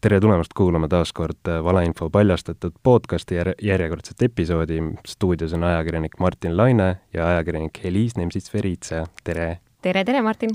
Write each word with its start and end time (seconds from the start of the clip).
tere 0.00 0.20
tulemast 0.22 0.54
kuulama 0.54 0.86
taas 0.88 1.10
kord 1.12 1.48
äh, 1.50 1.58
valeinfo 1.64 2.06
paljastatud 2.10 2.76
podcasti 2.82 3.34
jär 3.34 3.52
järjekordset 3.62 4.22
episoodi. 4.22 4.78
stuudios 5.06 5.52
on 5.52 5.64
ajakirjanik 5.64 6.18
Martin 6.18 6.56
Laine 6.56 6.96
ja 7.14 7.28
ajakirjanik 7.28 7.80
Heliis 7.84 8.14
Nemsits-Veritse, 8.16 9.06
tere! 9.24 9.58
tere, 9.82 10.04
tere, 10.04 10.22
Martin! 10.22 10.50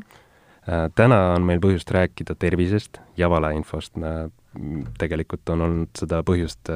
Äh, 0.70 0.88
täna 0.96 1.34
on 1.34 1.44
meil 1.44 1.60
põhjust 1.60 1.92
rääkida 1.92 2.36
tervisest 2.40 3.02
ja 3.18 3.30
valeinfost. 3.30 3.98
Äh, 3.98 4.32
tegelikult 5.00 5.50
on 5.50 5.62
olnud 5.66 5.90
seda 5.98 6.22
põhjust 6.24 6.70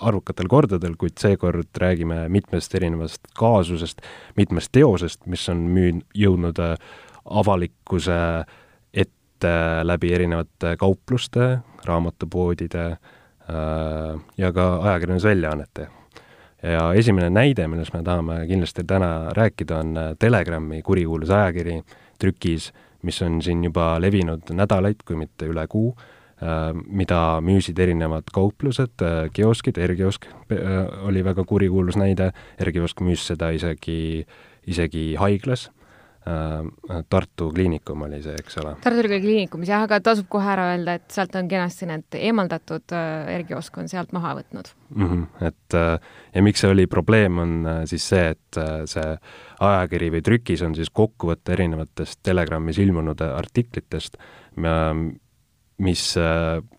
arvukatel 0.00 0.46
kordadel, 0.48 0.94
kuid 0.96 1.18
seekord 1.18 1.66
räägime 1.82 2.28
mitmest 2.30 2.74
erinevast 2.78 3.26
kaasusest, 3.34 3.98
mitmest 4.38 4.70
teosest, 4.72 5.26
mis 5.26 5.48
on 5.50 5.64
müün-, 5.74 6.04
jõudnud 6.14 6.60
avalikkuse 7.24 8.20
ette 8.94 9.56
läbi 9.82 10.14
erinevate 10.14 10.76
kaupluste, 10.78 11.56
raamatupoodide 11.86 12.84
äh, 12.90 14.20
ja 14.38 14.52
ka 14.52 14.66
ajakirjandusväljaannete. 14.82 15.88
ja 16.62 16.92
esimene 16.92 17.30
näide, 17.30 17.64
millest 17.68 17.94
me 17.94 18.02
tahame 18.04 18.42
kindlasti 18.46 18.84
täna 18.84 19.32
rääkida, 19.36 19.78
on 19.78 19.96
äh, 19.96 20.12
Telegrami 20.18 20.82
kurikuulus 20.82 21.30
ajakiri 21.30 21.82
trükis, 22.18 22.72
mis 23.02 23.22
on 23.22 23.42
siin 23.42 23.64
juba 23.64 23.94
levinud 24.00 24.52
nädalaid, 24.52 25.00
kui 25.08 25.16
mitte 25.16 25.48
üle 25.48 25.66
kuu, 25.68 25.94
äh, 26.42 26.70
mida 26.86 27.40
müüsid 27.40 27.78
erinevad 27.80 28.28
kauplused, 28.32 29.00
kioskid, 29.32 29.80
R-kiosk 29.86 30.28
oli 31.08 31.24
väga 31.24 31.44
kurikuulus 31.44 31.96
näide, 31.96 32.32
R-kiosk 32.60 33.00
müüs 33.00 33.26
seda 33.32 33.50
isegi, 33.56 34.26
isegi 34.68 35.14
haiglas 35.18 35.70
Tartu 37.08 37.46
Kliinikum 37.54 38.02
oli 38.04 38.18
see, 38.20 38.34
eks 38.36 38.58
ole? 38.60 38.74
Tartu 38.84 39.00
Ülikooli 39.00 39.22
Kliinikumis 39.22 39.70
jah, 39.72 39.86
aga 39.86 40.02
tasub 40.04 40.26
kohe 40.28 40.50
ära 40.52 40.66
öelda, 40.74 40.98
et 40.98 41.14
sealt 41.14 41.32
on 41.38 41.48
kenasti 41.48 41.88
need 41.88 42.18
eemaldatud, 42.18 42.92
äh, 42.92 43.30
R-kiosk 43.38 43.78
on 43.80 43.88
sealt 43.88 44.12
maha 44.12 44.34
võtnud 44.36 44.68
mm. 44.68 45.06
-hmm. 45.06 45.46
Et 45.48 45.78
äh, 45.80 46.12
ja 46.34 46.42
miks 46.44 46.60
see 46.60 46.74
oli 46.74 46.84
probleem, 46.92 47.38
on 47.40 47.54
siis 47.88 48.08
see, 48.12 48.34
et 48.36 48.60
see 48.92 49.16
ajakiri 49.60 50.10
või 50.18 50.22
trükis 50.28 50.62
on 50.62 50.76
siis 50.76 50.92
kokkuvõte 50.92 51.56
erinevatest 51.56 52.20
Telegramis 52.22 52.78
ilmunud 52.78 53.20
artiklitest, 53.24 54.16
mis 55.78 56.04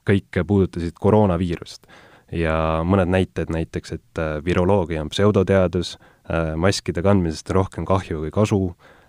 kõik 0.05 0.43
puudutasid 0.47 0.93
koroonaviirust. 0.99 1.87
ja 2.31 2.83
mõned 2.85 3.09
näited 3.09 3.49
näiteks, 3.49 3.91
et 3.91 4.25
viroloogia 4.45 5.01
on 5.01 5.09
pseudoteadus, 5.09 5.97
maskide 6.55 7.01
kandmisest 7.01 7.49
on 7.49 7.55
rohkem 7.55 7.85
kahju 7.85 8.19
kui 8.19 8.31
kasu, 8.31 8.75
Äh, 8.77 8.99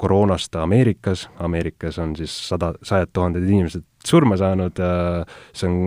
koroonast 0.00 0.54
Ameerikas, 0.56 1.28
Ameerikas 1.38 1.98
on 1.98 2.16
siis 2.16 2.32
sada, 2.48 2.72
sajad 2.82 3.10
tuhanded 3.12 3.44
inimesed 3.44 3.84
surma 4.06 4.38
saanud, 4.40 4.80
äh, 4.80 5.40
see 5.52 5.68
on 5.68 5.80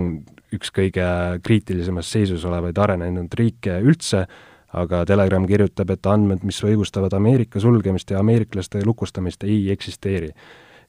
üks 0.54 0.70
kõige 0.74 1.06
kriitilisemas 1.46 2.12
seisus 2.14 2.46
olevaid 2.46 2.78
arenenud 2.78 3.34
riike 3.40 3.80
üldse, 3.82 4.28
aga 4.74 5.02
Telegram 5.10 5.46
kirjutab, 5.50 5.90
et 5.94 6.10
andmed, 6.10 6.46
mis 6.46 6.62
õigustavad 6.66 7.14
Ameerika 7.18 7.62
sulgemist 7.62 8.14
ja 8.14 8.22
ameeriklaste 8.22 8.84
lukustamist, 8.86 9.46
ei 9.50 9.72
eksisteeri. 9.74 10.34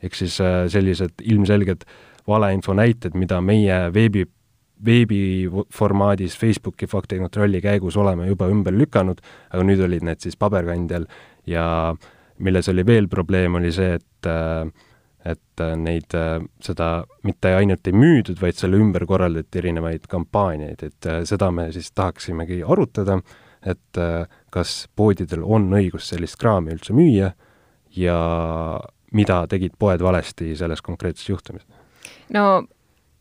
ehk 0.05 0.15
siis 0.15 0.41
äh, 0.41 0.67
sellised 0.69 1.23
ilmselged 1.23 1.85
valeinfo 2.29 2.75
näited, 2.77 3.15
mida 3.17 3.41
meie 3.41 3.79
veebi, 3.95 4.27
veebiformaadis 4.85 6.37
Facebooki 6.37 6.87
faktikontrolli 6.87 7.61
käigus 7.61 7.97
oleme 7.97 8.27
juba 8.27 8.51
ümber 8.53 8.77
lükanud, 8.77 9.21
aga 9.51 9.65
nüüd 9.65 9.81
olid 9.81 10.05
need 10.05 10.21
siis 10.21 10.37
paberkandjal 10.37 11.07
ja 11.49 11.65
äh, 11.95 12.13
milles 12.39 12.69
oli 12.69 12.85
veel 12.87 13.09
probleem, 13.09 13.55
oli 13.61 13.73
see, 13.75 13.95
et 14.01 14.29
äh, 14.31 14.67
et 15.25 15.61
äh, 15.65 15.73
neid, 15.81 16.13
äh, 16.13 16.43
seda 16.61 16.89
mitte 17.25 17.55
ainult 17.57 17.87
ei 17.89 17.97
müüdud, 17.97 18.37
vaid 18.43 18.59
selle 18.59 18.77
ümber 18.77 19.07
korraldati 19.09 19.63
erinevaid 19.63 20.05
kampaaniaid, 20.11 20.83
et 20.85 21.09
seda 21.29 21.49
me 21.55 21.71
siis 21.73 21.89
tahaksimegi 21.97 22.61
arutada, 22.61 23.21
et 23.65 23.99
kas 24.53 24.73
poodidel 24.93 25.41
on 25.41 25.71
õigus 25.73 26.11
sellist 26.11 26.37
kraami 26.37 26.75
üldse 26.75 26.93
müüa 26.93 27.31
ja 27.97 28.17
mida 29.17 29.39
tegid 29.49 29.79
poed 29.81 30.05
valesti 30.05 30.51
selles 30.59 30.85
konkreetses 30.85 31.31
juhtumis? 31.31 31.65
no 32.37 32.45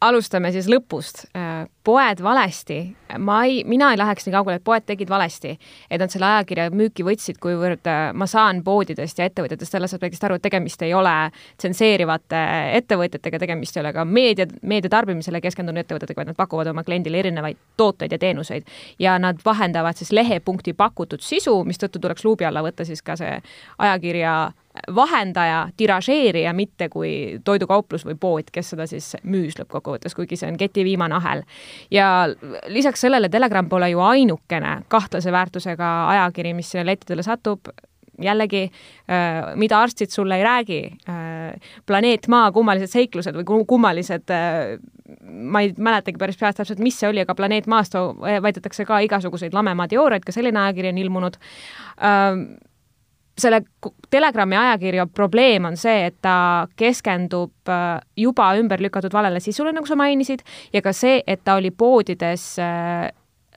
alustame 0.03 0.51
siis 0.53 0.67
lõpust. 0.71 1.25
Äh, 1.37 1.65
poed 1.83 2.21
valesti, 2.23 2.77
ma 3.19 3.41
ei, 3.47 3.61
mina 3.67 3.89
ei 3.91 3.99
läheks 3.99 4.27
nii 4.27 4.33
kaugele, 4.35 4.59
et 4.59 4.63
poed 4.63 4.85
tegid 4.87 5.09
valesti, 5.11 5.53
et 5.91 5.99
nad 6.01 6.11
selle 6.11 6.27
ajakirja 6.29 6.69
müüki 6.71 7.05
võtsid, 7.07 7.39
kuivõrd 7.43 7.89
äh, 7.91 8.03
ma 8.15 8.27
saan 8.29 8.61
poodidest 8.63 9.19
ja 9.19 9.27
ettevõtjatest 9.29 9.75
selles 9.75 9.95
aspektist 9.95 10.23
aru, 10.23 10.39
et 10.39 10.45
tegemist 10.45 10.81
ei 10.85 10.93
ole 10.95 11.13
tsenseerivate 11.61 12.41
ettevõtjatega, 12.79 13.41
tegemist 13.43 13.77
ei 13.77 13.83
ole 13.83 13.93
ka 13.95 14.05
meedia, 14.07 14.47
meedia 14.61 14.93
tarbimisele 14.93 15.41
keskendunud 15.43 15.83
ettevõtetega, 15.83 16.21
vaid 16.21 16.33
nad 16.33 16.39
pakuvad 16.39 16.71
oma 16.71 16.85
kliendile 16.87 17.23
erinevaid 17.23 17.59
tooteid 17.77 18.15
ja 18.15 18.19
teenuseid. 18.19 18.67
ja 18.99 19.17
nad 19.19 19.39
vahendavad 19.45 19.99
siis 19.99 20.11
lehepunkti 20.11 20.73
pakutud 20.73 21.21
sisu, 21.21 21.63
mistõttu 21.67 21.99
tuleks 21.99 22.25
luubi 22.25 22.45
alla 22.45 22.63
võtta 22.63 22.85
siis 22.85 23.01
ka 23.01 23.15
see 23.19 23.39
ajakirja 23.77 24.53
vahendaja, 24.95 25.67
tiražeerija, 25.77 26.53
mitte 26.53 26.89
kui 26.89 27.39
toidukauplus 27.45 28.05
või 28.07 28.17
pood, 28.19 28.49
kes 28.51 28.73
seda 28.73 28.87
siis 28.89 29.11
müüs 29.23 29.57
lõppkokkuvõttes, 29.59 30.15
kuigi 30.17 30.37
see 30.39 30.49
on 30.49 30.57
keti 30.57 30.83
viimane 30.85 31.15
ahel. 31.15 31.43
ja 31.91 32.27
lisaks 32.67 33.01
sellele 33.05 33.29
Telegram 33.29 33.69
pole 33.69 33.89
ju 33.89 33.99
ainukene 33.99 34.81
kahtlase 34.87 35.31
väärtusega 35.31 35.93
ajakiri, 36.09 36.53
mis 36.53 36.71
sinna 36.71 36.85
lettidele 36.85 37.23
satub, 37.23 37.69
jällegi, 38.21 38.63
äh, 39.09 39.53
mida 39.55 39.81
arstid 39.81 40.09
sulle 40.09 40.37
ei 40.37 40.43
räägi, 40.43 40.81
äh, 41.09 41.61
planeet 41.85 42.27
Maa 42.27 42.51
kummalised 42.51 42.91
seiklused 42.93 43.37
või 43.37 43.65
kummalised 43.67 44.33
äh, 44.33 44.77
ma 45.29 45.61
ei 45.61 45.73
mäletagi 45.77 46.17
päris 46.17 46.37
peast 46.37 46.57
täpselt, 46.57 46.81
mis 46.81 46.99
see 46.99 47.09
oli, 47.09 47.21
aga 47.21 47.35
planeet 47.35 47.67
Maast 47.67 47.97
väidetakse 48.41 48.85
ka 48.85 48.99
igasuguseid 49.05 49.53
lamemaa 49.53 49.87
teooriaid, 49.87 50.25
ka 50.25 50.35
selline 50.35 50.59
ajakiri 50.65 50.93
on 50.93 51.01
ilmunud 51.01 51.41
selle 53.37 53.63
Telegrami 54.13 54.57
ajakirja 54.57 55.07
probleem 55.09 55.65
on 55.65 55.77
see, 55.79 56.05
et 56.09 56.19
ta 56.21 56.67
keskendub 56.77 57.71
äh, 57.71 57.97
juba 58.17 58.51
ümber 58.59 58.81
lükatud 58.83 59.13
valele 59.13 59.41
sisule, 59.41 59.73
nagu 59.73 59.89
sa 59.89 59.97
mainisid, 59.97 60.43
ja 60.73 60.83
ka 60.85 60.93
see, 60.93 61.23
et 61.27 61.41
ta 61.43 61.57
oli 61.57 61.71
poodides 61.73 62.45
äh, 62.61 63.09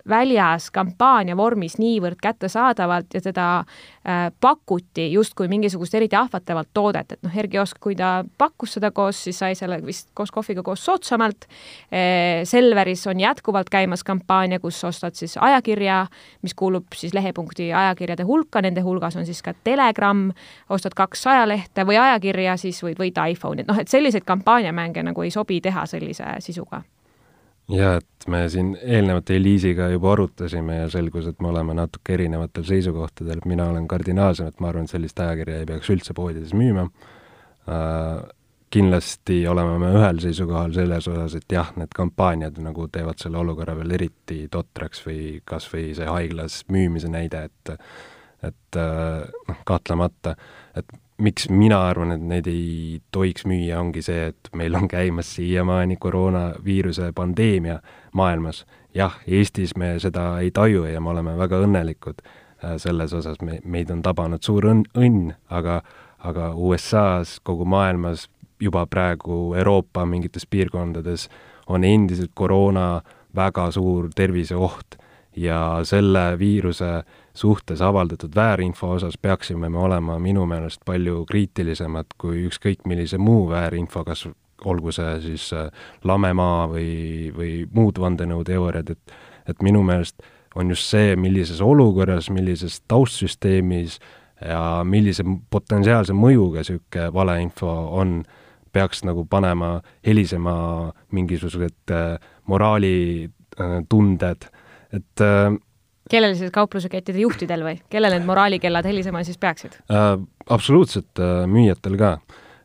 väljas 0.08 0.70
kampaania 0.74 1.36
vormis 1.36 1.76
niivõrd 1.78 2.18
kättesaadavalt 2.22 3.14
ja 3.14 3.20
teda 3.24 3.46
äh, 3.58 4.30
pakuti 4.40 5.08
justkui 5.12 5.48
mingisugust 5.48 5.94
eriti 5.94 6.16
ahvatlevat 6.16 6.68
toodet, 6.74 7.12
et 7.12 7.22
noh, 7.26 7.36
Erki 7.36 7.58
Osk, 7.58 7.78
kui 7.80 7.96
ta 7.96 8.24
pakkus 8.38 8.76
seda 8.76 8.90
koos, 8.94 9.24
siis 9.26 9.38
sai 9.38 9.54
selle 9.58 9.78
vist 9.86 10.10
koos 10.14 10.32
kohviga 10.34 10.64
koos 10.66 10.84
soodsamalt 10.84 11.48
äh,. 11.92 12.44
Selveris 12.46 13.06
on 13.06 13.20
jätkuvalt 13.20 13.70
käimas 13.70 14.04
kampaania, 14.04 14.60
kus 14.60 14.78
ostad 14.84 15.14
siis 15.14 15.36
ajakirja, 15.40 16.06
mis 16.42 16.54
kuulub 16.54 16.94
siis 16.94 17.14
lehepunkti 17.14 17.72
ajakirjade 17.72 18.26
hulka, 18.28 18.62
nende 18.62 18.84
hulgas 18.84 19.16
on 19.16 19.26
siis 19.26 19.42
ka 19.42 19.54
Telegram, 19.64 20.28
ostad 20.70 20.94
kaks 20.96 21.26
ajalehte 21.26 21.86
või 21.86 21.98
ajakirja, 22.00 22.56
siis 22.60 22.82
võid 22.84 23.00
võita 23.00 23.26
iPhone'i, 23.32 23.64
et 23.64 23.72
noh, 23.72 23.80
et 23.80 23.88
selliseid 23.88 24.26
kampaaniamänge 24.26 25.02
nagu 25.06 25.26
ei 25.26 25.32
sobi 25.34 25.60
teha 25.64 25.86
sellise 25.90 26.36
sisuga 26.44 26.82
jaa, 27.72 27.96
et 27.98 28.28
me 28.30 28.44
siin 28.52 28.72
eelnevalt 28.82 29.30
Eliisiga 29.34 29.88
juba 29.90 30.12
arutasime 30.12 30.80
ja 30.82 30.88
selgus, 30.92 31.26
et 31.30 31.42
me 31.42 31.50
oleme 31.50 31.74
natuke 31.74 32.14
erinevatel 32.14 32.66
seisukohtadel, 32.68 33.42
mina 33.46 33.68
olen 33.72 33.88
kardinaalsem, 33.90 34.50
et 34.50 34.60
ma 34.60 34.70
arvan, 34.70 34.86
et 34.86 34.94
sellist 34.94 35.20
ajakirja 35.22 35.60
ei 35.62 35.68
peaks 35.68 35.90
üldse 35.94 36.16
poodides 36.16 36.54
müüma. 36.56 36.88
Äh,, 37.66 38.26
kindlasti 38.76 39.38
oleme 39.48 39.78
me 39.78 39.92
ühel 39.94 40.18
seisukohal 40.20 40.74
selles 40.74 41.06
osas, 41.08 41.36
et 41.38 41.52
jah, 41.52 41.70
need 41.78 41.92
kampaaniad 41.96 42.58
nagu 42.62 42.88
teevad 42.92 43.22
selle 43.22 43.38
olukorra 43.40 43.76
veel 43.78 43.94
eriti 43.98 44.46
totraks 44.52 45.04
või 45.06 45.20
kas 45.46 45.68
või 45.72 45.92
see 45.96 46.08
haiglas 46.10 46.64
müümise 46.72 47.10
näide, 47.12 47.46
et 47.50 47.76
et 48.44 48.76
äh, 48.78 49.24
noh, 49.48 49.60
kahtlemata, 49.66 50.34
et 50.76 50.92
miks 51.18 51.48
mina 51.48 51.80
arvan, 51.88 52.12
et 52.12 52.22
neid 52.22 52.48
ei 52.50 53.00
tohiks 53.14 53.46
müüa, 53.48 53.80
ongi 53.80 54.02
see, 54.04 54.30
et 54.32 54.50
meil 54.56 54.74
on 54.76 54.88
käimas 54.88 55.34
siiamaani 55.36 55.96
koroonaviiruse 56.00 57.12
pandeemia 57.16 57.78
maailmas. 58.12 58.66
jah, 58.94 59.18
Eestis 59.26 59.76
me 59.76 59.98
seda 60.00 60.38
ei 60.40 60.50
taju 60.50 60.84
ja 60.84 61.00
me 61.00 61.10
oleme 61.10 61.36
väga 61.38 61.60
õnnelikud 61.64 62.22
äh, 62.22 62.76
selles 62.76 63.12
osas, 63.12 63.40
me, 63.44 63.60
meid 63.64 63.90
on 63.90 64.02
tabanud 64.02 64.42
suur 64.42 64.64
õnn, 64.64 64.86
õnn, 64.96 65.34
aga, 65.52 65.82
aga 66.18 66.52
USA-s, 66.54 67.40
kogu 67.44 67.64
maailmas, 67.64 68.28
juba 68.60 68.86
praegu 68.86 69.54
Euroopa 69.54 70.06
mingites 70.08 70.46
piirkondades 70.46 71.28
on 71.68 71.84
endiselt 71.84 72.32
koroona 72.34 73.02
väga 73.36 73.70
suur 73.70 74.08
terviseoht 74.14 74.96
ja 75.36 75.80
selle 75.84 76.38
viiruse 76.38 76.92
äh, 76.98 77.04
suhtes 77.36 77.82
avaldatud 77.82 78.34
väärinfo 78.34 78.90
osas 78.90 79.18
peaksime 79.18 79.68
me 79.68 79.78
olema 79.78 80.18
minu 80.18 80.46
meelest 80.46 80.80
palju 80.84 81.24
kriitilisemad 81.28 82.16
kui 82.18 82.46
ükskõik 82.48 82.86
millise 82.88 83.18
muu 83.18 83.48
väärinfo, 83.50 84.04
kas 84.04 84.26
olgu 84.64 84.92
see 84.92 85.20
siis 85.20 85.50
äh, 85.52 85.68
lamemaa 86.04 86.66
või, 86.70 87.32
või 87.36 87.50
muud 87.72 88.00
vandenõuteooriad, 88.00 88.96
et 88.96 89.16
et 89.46 89.60
minu 89.62 89.82
meelest 89.86 90.24
on 90.58 90.72
just 90.72 90.90
see, 90.90 91.14
millises 91.16 91.60
olukorras, 91.62 92.30
millises 92.34 92.80
taustsüsteemis 92.88 94.00
ja 94.42 94.82
millise 94.84 95.22
potentsiaalse 95.50 96.16
mõjuga 96.16 96.64
niisugune 96.64 97.12
valeinfo 97.14 97.70
on, 98.00 98.24
peaks 98.72 99.04
nagu 99.06 99.24
panema 99.30 99.80
helisema 100.06 100.56
mingisugused 101.12 101.94
äh, 101.94 102.16
moraalitunded, 102.46 104.48
et 104.96 105.24
äh, 105.24 105.50
kellel 106.10 106.36
siis 106.38 106.52
kauplusekettide 106.54 107.22
juhtidel 107.24 107.64
või, 107.66 107.78
kellel 107.92 108.16
need 108.16 108.28
moraalikellad 108.28 108.86
helisema 108.88 109.24
siis 109.26 109.40
peaksid 109.42 109.78
äh,? 109.90 110.12
absoluutselt 110.48 111.22
äh, 111.22 111.42
müüjatel 111.50 111.98
ka. 112.00 112.16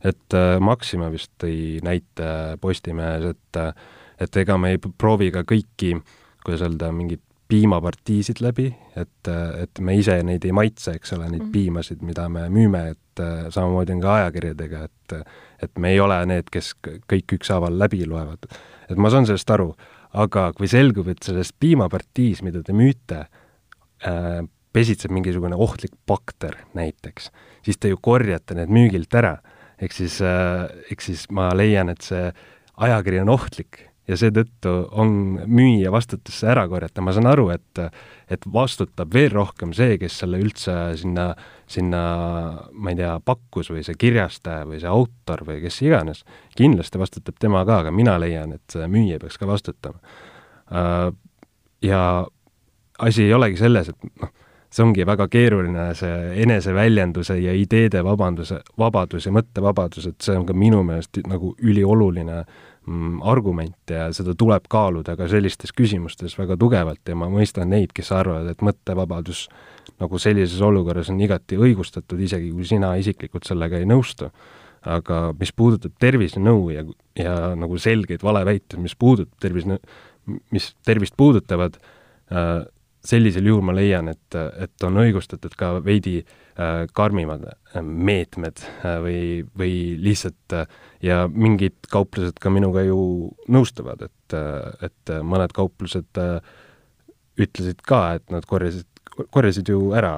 et 0.04 0.38
äh, 0.38 0.60
Maxima 0.60 1.10
vist 1.14 1.34
tõi 1.42 1.82
näite 1.86 2.58
Postimehes, 2.62 3.34
et 3.36 3.62
äh, 3.62 3.74
et 4.22 4.38
ega 4.38 4.58
me 4.62 4.76
ei 4.76 4.80
proovi 4.80 5.32
ka 5.34 5.44
kõiki, 5.48 5.96
kuidas 6.46 6.62
öelda, 6.66 6.92
mingeid 6.94 7.24
piimapartiisid 7.52 8.40
läbi, 8.44 8.70
et, 8.96 9.30
et 9.60 9.82
me 9.84 9.98
ise 10.00 10.16
neid 10.24 10.46
ei 10.48 10.54
maitse, 10.56 10.94
eks 10.96 11.16
ole, 11.18 11.28
neid 11.28 11.42
mm 11.42 11.48
-hmm. 11.48 11.52
piimasid, 11.52 12.04
mida 12.06 12.30
me 12.30 12.46
müüme, 12.50 12.84
et 12.94 13.20
äh, 13.20 13.50
samamoodi 13.50 13.98
on 13.98 14.02
ka 14.02 14.14
ajakirjadega, 14.20 14.84
et 14.84 15.18
et 15.62 15.78
me 15.78 15.92
ei 15.92 16.00
ole 16.00 16.16
need, 16.26 16.48
kes 16.52 16.72
kõik 16.82 17.34
ükshaaval 17.36 17.80
läbi 17.80 18.06
loevad. 18.06 18.48
et 18.90 18.98
ma 18.98 19.10
saan 19.10 19.26
sellest 19.26 19.50
aru, 19.50 19.76
aga 20.14 20.50
kui 20.56 20.68
selgub, 20.72 21.08
et 21.12 21.24
selles 21.24 21.54
piimapartiis, 21.54 22.42
mida 22.44 22.64
te 22.66 22.76
müüte 22.76 23.26
äh,, 24.08 24.42
pesitseb 24.72 25.12
mingisugune 25.12 25.58
ohtlik 25.60 25.94
bakter 26.08 26.56
näiteks, 26.78 27.30
siis 27.66 27.80
te 27.80 27.92
ju 27.92 28.00
korjate 28.02 28.56
need 28.56 28.72
müügilt 28.72 29.14
ära. 29.16 29.38
ehk 29.82 29.96
siis 29.96 30.20
äh,, 30.22 30.68
ehk 30.92 31.02
siis 31.02 31.28
ma 31.30 31.52
leian, 31.56 31.90
et 31.90 32.02
see 32.02 32.32
ajakiri 32.78 33.22
on 33.24 33.34
ohtlik 33.34 33.91
ja 34.10 34.18
seetõttu 34.18 34.72
on 34.98 35.12
müüja 35.46 35.92
vastutusse 35.94 36.50
ära 36.52 36.66
korjata, 36.70 37.04
ma 37.06 37.14
saan 37.16 37.30
aru, 37.32 37.50
et 37.54 37.84
et 38.32 38.46
vastutab 38.48 39.12
veel 39.12 39.32
rohkem 39.34 39.74
see, 39.76 39.98
kes 40.00 40.22
selle 40.22 40.40
üldse 40.40 40.74
sinna, 41.00 41.34
sinna 41.68 42.02
ma 42.72 42.94
ei 42.94 43.00
tea, 43.02 43.18
pakkus 43.28 43.74
või 43.74 43.84
see 43.84 43.98
kirjastaja 44.00 44.64
või 44.70 44.80
see 44.80 44.88
autor 44.88 45.44
või 45.48 45.60
kes 45.66 45.82
iganes. 45.84 46.24
kindlasti 46.56 47.02
vastutab 47.02 47.36
tema 47.40 47.66
ka, 47.68 47.82
aga 47.84 47.92
mina 47.92 48.16
leian, 48.20 48.54
et 48.56 48.78
müüja 48.88 49.20
peaks 49.20 49.38
ka 49.38 49.50
vastutama. 49.50 50.00
Äh, 50.72 51.10
ja 51.84 52.02
asi 53.00 53.28
ei 53.28 53.34
olegi 53.36 53.60
selles, 53.60 53.92
et 53.92 54.08
noh, 54.24 54.32
see 54.72 54.86
ongi 54.86 55.04
väga 55.04 55.28
keeruline, 55.28 55.90
see 56.00 56.42
eneseväljenduse 56.46 57.36
ja 57.36 57.52
ideede 57.52 58.00
vabanduse, 58.08 58.62
vabadus 58.80 59.28
ja 59.28 59.36
mõttevabadus, 59.36 60.08
et 60.08 60.24
see 60.24 60.40
on 60.40 60.48
ka 60.48 60.56
minu 60.56 60.86
meelest 60.88 61.20
nagu 61.28 61.52
ülioluline 61.60 62.46
äh, 62.46 62.71
argumente 63.28 63.98
ja 63.98 64.08
seda 64.16 64.34
tuleb 64.38 64.66
kaaluda 64.72 65.16
ka 65.20 65.28
sellistes 65.32 65.74
küsimustes 65.76 66.38
väga 66.40 66.58
tugevalt 66.60 67.08
ja 67.08 67.16
ma 67.18 67.30
mõistan 67.32 67.72
neid, 67.72 67.94
kes 67.96 68.12
arvavad, 68.16 68.50
et 68.52 68.64
mõttevabadus 68.66 69.48
nagu 70.02 70.20
sellises 70.22 70.62
olukorras 70.66 71.12
on 71.14 71.22
igati 71.22 71.60
õigustatud, 71.60 72.20
isegi 72.22 72.52
kui 72.56 72.66
sina 72.68 72.94
isiklikult 73.00 73.48
sellega 73.48 73.80
ei 73.80 73.90
nõustu. 73.90 74.32
aga 74.82 75.36
mis 75.38 75.52
puudutab 75.54 75.92
tervisenõu 76.02 76.72
ja, 76.74 76.82
ja 77.14 77.34
nagu 77.54 77.78
selgeid 77.78 78.24
valeväiteid, 78.26 78.80
mis 78.82 78.96
puudutab 78.98 79.38
tervise, 79.40 79.78
mis 80.50 80.72
tervist 80.86 81.14
puudutavad 81.18 81.78
äh,, 82.32 82.66
sellisel 83.06 83.48
juhul 83.50 83.66
ma 83.66 83.74
leian, 83.76 84.12
et, 84.12 84.38
et 84.62 84.86
on 84.86 85.00
õigustatud 85.02 85.56
ka 85.58 85.74
veidi 85.86 86.20
äh, 86.22 86.86
karmimad 86.94 87.48
äh, 87.50 87.82
meetmed 87.82 88.62
äh, 88.62 88.98
või, 89.04 89.22
või 89.58 89.76
lihtsalt 90.02 90.56
äh, 90.58 90.80
ja 91.04 91.24
mingid 91.28 91.90
kauplused 91.92 92.38
ka 92.42 92.54
minuga 92.54 92.86
ju 92.86 93.02
nõustuvad, 93.52 94.06
et, 94.06 94.38
äh, 94.38 94.88
et 94.90 95.16
mõned 95.26 95.54
kauplused 95.58 96.22
äh, 96.22 96.40
ütlesid 97.42 97.82
ka, 97.88 98.04
et 98.20 98.34
nad 98.34 98.46
korjasid, 98.46 98.88
korjasid 99.34 99.72
ju 99.74 99.92
ära 99.98 100.14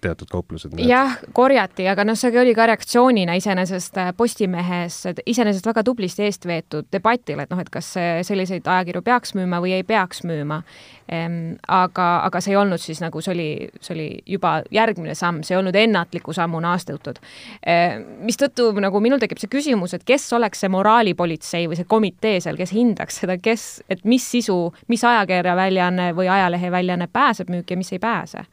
teatud 0.00 0.30
kauplused. 0.30 0.74
jah, 0.86 1.18
korjati, 1.32 1.88
aga 1.90 2.04
noh, 2.04 2.18
see 2.18 2.32
oli 2.40 2.54
ka 2.56 2.66
reaktsioonina 2.70 3.36
iseenesest 3.40 4.00
äh, 4.00 4.12
Postimehes 4.16 5.02
iseenesest 5.26 5.66
väga 5.66 5.84
tublisti 5.86 6.26
eest 6.26 6.46
veetud 6.48 6.88
debatil, 6.92 7.40
et 7.42 7.50
noh, 7.52 7.60
et 7.60 7.70
kas 7.72 7.92
selliseid 8.26 8.66
ajakirju 8.66 9.02
peaks 9.06 9.34
müüma 9.38 9.60
või 9.62 9.74
ei 9.78 9.84
peaks 9.86 10.24
müüma. 10.28 10.62
Ehm, 11.10 11.56
aga, 11.66 12.06
aga 12.26 12.40
see 12.42 12.52
ei 12.54 12.58
olnud 12.60 12.78
siis 12.82 13.00
nagu, 13.02 13.22
see 13.24 13.32
oli, 13.32 13.48
see 13.82 13.94
oli 13.96 14.06
juba 14.30 14.60
järgmine 14.70 15.16
samm, 15.18 15.42
see 15.46 15.56
ei 15.56 15.58
olnud 15.58 15.74
ennatliku 15.74 16.34
sammuna 16.36 16.74
astutud. 16.78 17.18
Ehm, 17.66 18.06
mistõttu 18.26 18.70
nagu 18.78 19.02
minul 19.02 19.22
tekib 19.22 19.40
see 19.42 19.50
küsimus, 19.50 19.96
et 19.96 20.06
kes 20.06 20.28
oleks 20.38 20.62
see 20.62 20.70
moraalipolitsei 20.70 21.66
või 21.70 21.80
see 21.80 21.88
komitee 21.90 22.38
seal, 22.44 22.58
kes 22.60 22.74
hindaks 22.76 23.22
seda, 23.24 23.40
kes, 23.42 23.66
et 23.90 24.04
mis 24.06 24.24
sisu, 24.36 24.58
mis 24.92 25.04
ajakirjaväljaanne 25.04 26.12
või 26.14 26.30
ajaleheväljaanne 26.30 27.10
pääseb 27.12 27.50
müüki 27.50 27.74
ja 27.74 27.82
mis 27.82 27.92
ei 27.96 28.02
pääse 28.02 28.46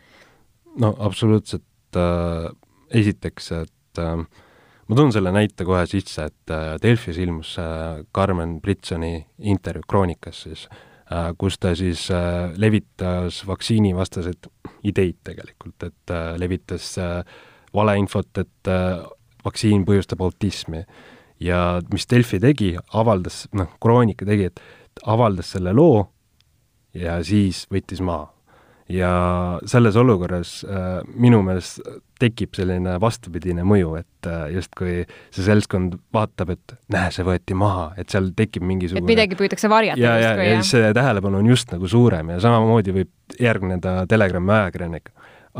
no 0.81 0.93
absoluutselt 0.99 1.97
äh,, 1.97 2.49
esiteks, 2.99 3.51
et 3.51 4.01
äh, 4.01 4.17
ma 4.87 4.97
toon 4.97 5.11
selle 5.15 5.33
näite 5.35 5.65
kohe 5.67 5.83
sisse, 5.89 6.27
et 6.29 6.53
äh, 6.53 6.75
Delfis 6.83 7.19
ilmus 7.21 7.55
äh, 7.61 8.03
Carmen 8.15 8.59
Britsoni 8.61 9.25
intervjuu 9.39 9.87
Kroonikas 9.89 10.45
siis 10.45 10.67
äh,, 11.11 11.33
kus 11.37 11.59
ta 11.59 11.73
siis 11.75 12.07
äh, 12.13 12.53
levitas 12.55 13.43
vaktsiinivastaseid 13.47 14.49
ideid 14.87 15.21
tegelikult, 15.27 15.89
et 15.89 16.13
äh, 16.13 16.33
levitas 16.39 16.95
äh, 17.01 17.21
valeinfot, 17.75 18.31
et 18.37 18.71
äh, 18.71 19.03
vaktsiin 19.45 19.85
põhjustab 19.87 20.21
autismi. 20.23 20.85
ja 21.39 21.81
mis 21.93 22.07
Delfi 22.09 22.39
tegi, 22.41 22.71
avaldas, 22.97 23.45
noh, 23.53 23.75
Kroonika 23.81 24.25
tegi, 24.25 24.49
et 24.49 24.59
avaldas 25.05 25.51
selle 25.53 25.73
loo 25.73 26.07
ja 26.97 27.19
siis 27.23 27.67
võttis 27.69 28.01
maha 28.01 28.36
ja 28.89 29.11
selles 29.67 29.95
olukorras 29.99 30.61
äh, 30.63 30.99
minu 31.19 31.41
meelest 31.45 31.81
tekib 32.21 32.55
selline 32.57 32.95
vastupidine 33.01 33.65
mõju, 33.67 33.93
et 33.99 34.29
äh, 34.29 34.47
justkui 34.55 34.93
see 35.05 35.43
seltskond 35.45 35.97
vaatab, 36.15 36.53
et 36.55 36.75
näe, 36.93 37.11
see 37.13 37.25
võeti 37.27 37.57
maha, 37.57 37.89
et 37.99 38.13
seal 38.13 38.31
tekib 38.37 38.65
mingisugune 38.67 39.03
et 39.03 39.11
midagi 39.11 39.39
püütakse 39.39 39.69
varjata 39.71 40.01
ja, 40.01 40.15
ja, 40.21 40.31
ja 40.39 40.61
siis 40.61 40.77
see 40.77 40.93
tähelepanu 40.95 41.41
on 41.41 41.51
just 41.51 41.73
nagu 41.75 41.89
suurem 41.91 42.31
ja 42.33 42.39
samamoodi 42.43 42.95
võib 43.01 43.39
järgneda 43.43 43.99
Telegrami 44.09 44.55
ajakirjanik, 44.61 45.11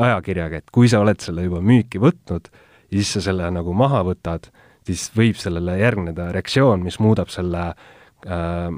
ajakirjaga, 0.08 0.64
et 0.64 0.72
kui 0.74 0.90
sa 0.92 1.04
oled 1.04 1.20
selle 1.24 1.46
juba 1.46 1.62
müüki 1.62 2.02
võtnud 2.02 2.48
ja 2.48 2.96
siis 2.96 3.18
sa 3.18 3.28
selle 3.30 3.52
nagu 3.52 3.76
maha 3.76 4.06
võtad, 4.08 4.48
siis 4.88 5.10
võib 5.16 5.40
sellele 5.40 5.76
järgneda 5.82 6.32
reaktsioon, 6.36 6.86
mis 6.88 7.02
muudab 7.04 7.34
selle 7.34 7.74
äh, 7.74 8.72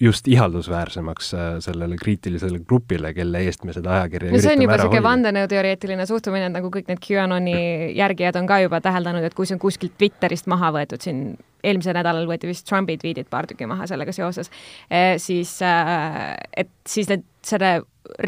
just 0.00 0.28
ihaldusväärsemaks 0.28 1.34
äh, 1.34 1.40
sellele 1.64 1.96
kriitilisele 1.96 2.60
grupile, 2.68 3.14
kelle 3.14 3.40
eest 3.48 3.64
me 3.64 3.72
seda 3.76 3.94
ajakirja 4.00 4.32
no 4.32 4.40
see 4.42 4.52
on 4.52 4.64
juba 4.66 4.76
niisugune 4.76 5.02
vandenõuteoreetiline 5.06 6.06
suhtumine, 6.08 6.50
nagu 6.52 6.70
kõik 6.72 6.90
need 6.90 7.00
QAnoni 7.06 7.58
järgijad 7.96 8.36
on 8.40 8.48
ka 8.50 8.60
juba 8.66 8.82
täheldanud, 8.84 9.24
et 9.24 9.36
kui 9.36 9.48
see 9.48 9.56
on 9.56 9.62
kuskilt 9.62 9.96
Twitterist 9.96 10.50
maha 10.52 10.72
võetud, 10.76 11.00
siin 11.00 11.22
eelmisel 11.64 11.96
nädalal 11.96 12.28
võeti 12.28 12.50
vist 12.50 12.66
Trumpi 12.68 12.98
tweetid 13.00 13.28
paar 13.30 13.48
tükki 13.48 13.68
maha 13.68 13.88
sellega 13.88 14.12
seoses 14.14 14.50
eh,, 14.90 15.16
siis 15.22 15.58
äh, 15.64 16.34
et 16.56 16.72
siis 16.86 17.10
need, 17.10 17.24
selle 17.46 17.78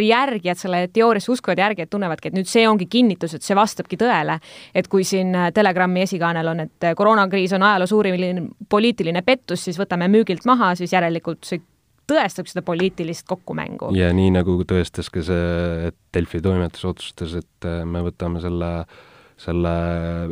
järgijad, 0.00 0.58
selle 0.58 0.80
teooriasse 0.92 1.30
uskuvad 1.32 1.60
järgijad 1.62 1.90
tunnevadki, 1.92 2.30
et 2.30 2.36
nüüd 2.36 2.48
see 2.50 2.64
ongi 2.68 2.88
kinnitus, 2.90 3.36
et 3.36 3.46
see 3.46 3.56
vastabki 3.56 3.98
tõele. 4.00 4.38
et 4.74 4.88
kui 4.90 5.04
siin 5.06 5.34
Telegrami 5.54 6.02
esikaanel 6.02 6.50
on, 6.50 6.60
et 6.66 6.88
koroonakriis 6.96 7.54
on 7.54 7.62
ajaloo 7.62 7.86
suurim 7.86 8.48
poliitiline 8.68 9.22
pettus, 9.22 9.64
siis 9.64 9.78
võtame 9.78 10.08
müügilt 10.10 10.46
maha, 10.50 10.74
siis 10.74 10.92
järelikult 10.92 11.46
see 11.46 11.62
tõestab 12.08 12.48
seda 12.48 12.64
poliitilist 12.66 13.26
kokkumängu. 13.28 13.92
ja 13.96 14.10
nii 14.16 14.32
nagu 14.34 14.58
tõestas 14.68 15.10
ka 15.12 15.22
see, 15.24 15.88
et 15.90 15.98
Delfi 16.14 16.40
toimetus 16.44 16.84
otsustas, 16.88 17.36
et 17.38 17.68
me 17.84 18.02
võtame 18.06 18.42
selle, 18.44 18.72
selle 19.40 19.74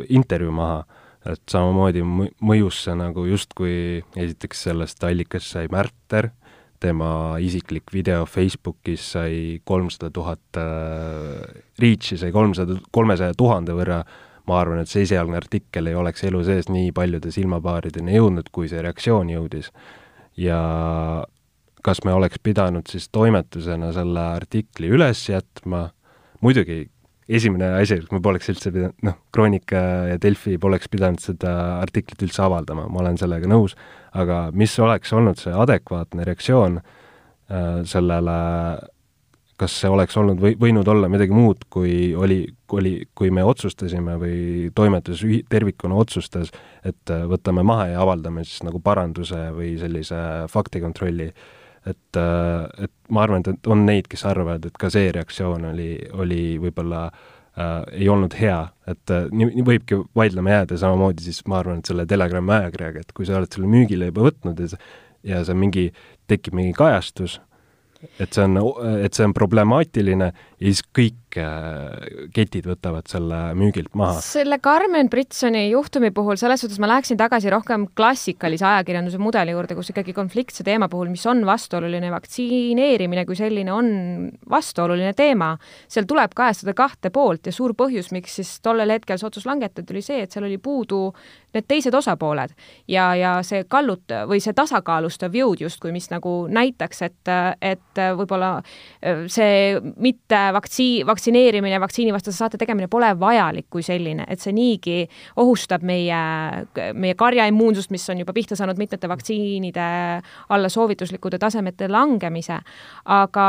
intervjuu 0.09 0.55
maha, 0.55 0.83
et 1.27 1.43
samamoodi 1.51 2.03
mõjus 2.05 2.83
see 2.85 2.95
nagu 2.97 3.25
justkui 3.27 4.03
esiteks 4.15 4.67
sellest 4.69 5.03
allikast 5.03 5.55
sai 5.55 5.67
märter 5.71 6.31
tema 6.79 7.37
isiklik 7.41 7.91
video 7.93 8.25
Facebookis 8.25 9.11
sai 9.15 9.61
kolmsada 9.65 10.11
tuhat 10.13 10.59
äh, 10.61 11.61
reach'i, 11.81 12.17
sai 12.17 12.31
kolmsada, 12.31 12.77
kolmesaja 12.93 13.33
tuhande 13.37 13.73
võrra, 13.77 14.01
ma 14.47 14.59
arvan, 14.61 14.83
et 14.83 14.91
see 14.91 15.05
esialgne 15.07 15.39
artikkel 15.39 15.89
ei 15.89 15.97
oleks 15.97 16.23
elu 16.27 16.43
sees 16.45 16.69
nii 16.71 16.91
paljude 16.95 17.31
silmapaarideni 17.33 18.17
jõudnud, 18.17 18.51
kui 18.53 18.69
see 18.69 18.83
reaktsioon 18.83 19.33
jõudis. 19.33 19.71
ja 20.37 20.59
kas 21.81 22.03
me 22.05 22.13
oleks 22.13 22.39
pidanud 22.43 22.89
siis 22.91 23.09
toimetusena 23.09 23.89
selle 23.95 24.21
artikli 24.35 24.91
üles 24.93 25.23
jätma, 25.29 25.87
muidugi 26.41 26.85
esimene 27.27 27.71
asi, 27.81 27.99
me 28.11 28.21
poleks 28.23 28.51
üldse 28.53 28.71
pidanud, 28.71 28.97
noh, 29.05 29.17
Kroonika 29.35 29.81
ja 30.11 30.19
Delfi 30.21 30.57
poleks 30.61 30.89
pidanud 30.91 31.21
seda 31.23 31.53
artiklit 31.81 32.23
üldse 32.23 32.43
avaldama, 32.45 32.87
ma 32.91 33.03
olen 33.03 33.19
sellega 33.19 33.49
nõus, 33.51 33.75
aga 34.17 34.47
mis 34.55 34.75
oleks 34.83 35.11
olnud 35.15 35.39
see 35.41 35.55
adekvaatne 35.55 36.27
reaktsioon 36.27 36.79
äh, 36.79 37.81
sellele, 37.89 38.37
kas 39.57 39.75
see 39.81 39.91
oleks 39.91 40.17
olnud 40.21 40.39
või 40.41 40.55
võinud 40.61 40.87
olla 40.87 41.09
midagi 41.11 41.35
muud, 41.35 41.67
kui 41.73 42.13
oli, 42.15 42.43
oli, 42.77 42.95
kui 43.17 43.33
me 43.33 43.43
otsustasime 43.43 44.15
või 44.21 44.39
toimetus 44.77 45.25
ühi-, 45.27 45.43
tervikuna 45.49 45.99
otsustas, 45.99 46.53
et 46.87 47.13
äh, 47.13 47.27
võtame 47.27 47.65
maha 47.67 47.91
ja 47.91 48.01
avaldame 48.05 48.47
siis 48.47 48.63
nagu 48.67 48.79
paranduse 48.83 49.49
või 49.57 49.75
sellise 49.81 50.21
faktikontrolli 50.53 51.31
äh, 51.33 51.55
et, 51.87 52.19
äh, 52.19 52.85
et 52.85 52.93
ma 53.13 53.23
arvan, 53.23 53.45
et 53.47 53.71
on 53.71 53.85
neid, 53.87 54.09
kes 54.11 54.25
arvavad, 54.27 54.65
et 54.67 54.77
ka 54.79 54.91
see 54.93 55.09
reaktsioon 55.15 55.69
oli, 55.71 55.89
oli 56.19 56.41
võib-olla 56.61 57.07
äh, 57.07 57.81
ei 58.01 58.09
olnud 58.11 58.35
hea, 58.39 58.59
et 58.89 59.13
äh, 59.13 59.27
nii, 59.31 59.51
nii 59.55 59.65
võibki 59.67 60.01
vaidlema 60.17 60.57
jääda, 60.57 60.79
samamoodi 60.83 61.27
siis 61.27 61.43
ma 61.47 61.61
arvan, 61.61 61.81
et 61.81 61.91
selle 61.91 62.07
Telegrami 62.09 62.55
ajakirjaga, 62.59 63.03
et 63.03 63.17
kui 63.17 63.27
sa 63.29 63.39
oled 63.39 63.53
selle 63.53 63.69
müügile 63.71 64.11
juba 64.11 64.29
võtnud 64.29 64.63
ja 64.63 64.71
ja 65.27 65.41
see 65.43 65.57
mingi, 65.57 65.89
tekib 66.29 66.55
mingi 66.55 66.75
kajastus, 66.77 67.39
et 68.21 68.31
see 68.31 68.45
on, 68.45 68.59
et 69.01 69.17
see 69.17 69.25
on 69.25 69.33
problemaatiline 69.35 70.29
ja 70.29 70.69
siis 70.69 70.83
kõik 70.95 71.26
ketid 71.27 72.67
võtavad 72.69 73.07
selle 73.11 73.37
müügilt 73.57 73.91
maha. 73.99 74.21
selle 74.23 74.59
Carmen 74.63 75.09
Britsoni 75.11 75.65
juhtumi 75.69 76.11
puhul, 76.15 76.37
selles 76.39 76.61
suhtes 76.63 76.79
ma 76.79 76.87
läheksin 76.87 77.19
tagasi 77.19 77.51
rohkem 77.51 77.87
klassikalise 77.97 78.65
ajakirjanduse 78.65 79.19
mudeli 79.21 79.51
juurde, 79.51 79.75
kus 79.75 79.91
ikkagi 79.91 80.15
konfliktse 80.15 80.63
teema 80.67 80.87
puhul, 80.91 81.11
mis 81.11 81.25
on 81.27 81.43
vastuoluline, 81.47 82.11
vaktsineerimine 82.13 83.25
kui 83.27 83.35
selline 83.39 83.73
on 83.75 83.89
vastuoluline 84.49 85.11
teema, 85.17 85.53
seal 85.91 86.07
tuleb 86.07 86.35
kajastada 86.37 86.75
kahte 86.77 87.11
poolt 87.13 87.51
ja 87.51 87.55
suur 87.55 87.75
põhjus, 87.77 88.13
miks 88.15 88.39
siis 88.39 88.53
tollel 88.63 88.95
hetkel 88.95 89.19
see 89.19 89.27
otsus 89.27 89.45
langetati, 89.49 89.91
oli 89.93 90.05
see, 90.05 90.23
et 90.23 90.31
seal 90.31 90.47
oli 90.47 90.57
puudu 90.63 91.11
need 91.57 91.67
teised 91.67 91.95
osapooled 91.95 92.53
ja, 92.87 93.09
ja 93.17 93.35
see 93.43 93.65
kallut- 93.69 94.15
või 94.29 94.39
see 94.43 94.55
tasakaalustav 94.55 95.35
jõud 95.35 95.61
justkui, 95.65 95.91
mis 95.95 96.09
nagu 96.13 96.39
näitaks, 96.51 97.03
et, 97.07 97.33
et 97.61 98.01
võib-olla 98.17 98.57
see 99.31 99.77
mitte 99.99 100.41
vaktsii-, 100.55 101.05
vaktsineerimine, 101.27 101.79
vaktsiinivastase 101.79 102.37
saate 102.37 102.57
tegemine 102.57 102.87
pole 102.87 103.11
vajalik 103.19 103.67
kui 103.69 103.83
selline, 103.83 104.25
et 104.27 104.39
see 104.39 104.53
niigi 104.55 105.07
ohustab 105.37 105.83
meie, 105.83 106.19
meie 106.93 107.15
karjaimmuunsust, 107.15 107.91
mis 107.91 108.07
on 108.09 108.19
juba 108.23 108.33
pihta 108.33 108.55
saanud 108.55 108.77
mitmete 108.77 109.09
vaktsiinide 109.09 109.87
alla 110.49 110.69
soovituslikud 110.69 111.37
tasemete 111.39 111.89
langemise, 111.91 112.59
aga 113.05 113.47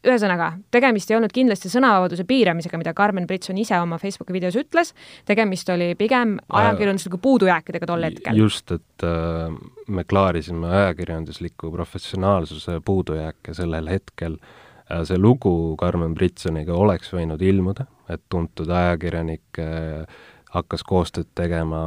ühesõnaga, 0.00 0.54
tegemist 0.72 1.10
ei 1.10 1.18
olnud 1.18 1.32
kindlasti 1.32 1.68
sõnavabaduse 1.68 2.24
piiramisega, 2.24 2.78
mida 2.80 2.94
Carmen 2.96 3.26
Britson 3.28 3.58
ise 3.60 3.76
oma 3.78 3.98
Facebooki 4.00 4.32
videos 4.32 4.56
ütles, 4.56 4.94
tegemist 5.28 5.68
oli 5.70 5.92
pigem 5.94 6.38
ajakirjandusliku 6.48 7.20
puudujääkidega 7.20 7.86
tol 7.86 8.08
hetkel. 8.08 8.40
just, 8.40 8.72
et 8.72 9.04
äh, 9.04 9.52
me 9.88 10.04
klaarisime 10.08 10.72
ajakirjandusliku 10.80 11.70
professionaalsuse 11.70 12.80
puudujääke 12.84 13.54
sellel 13.54 13.92
hetkel 13.92 14.40
äh,. 14.40 14.69
See 15.06 15.18
lugu 15.18 15.76
Carmen 15.80 16.14
Britsoniga 16.14 16.74
oleks 16.74 17.12
võinud 17.14 17.42
ilmuda, 17.42 17.86
et 18.10 18.22
tuntud 18.32 18.70
ajakirjanik 18.74 19.60
äh, 19.62 20.04
hakkas 20.50 20.82
koostööd 20.86 21.28
tegema 21.38 21.80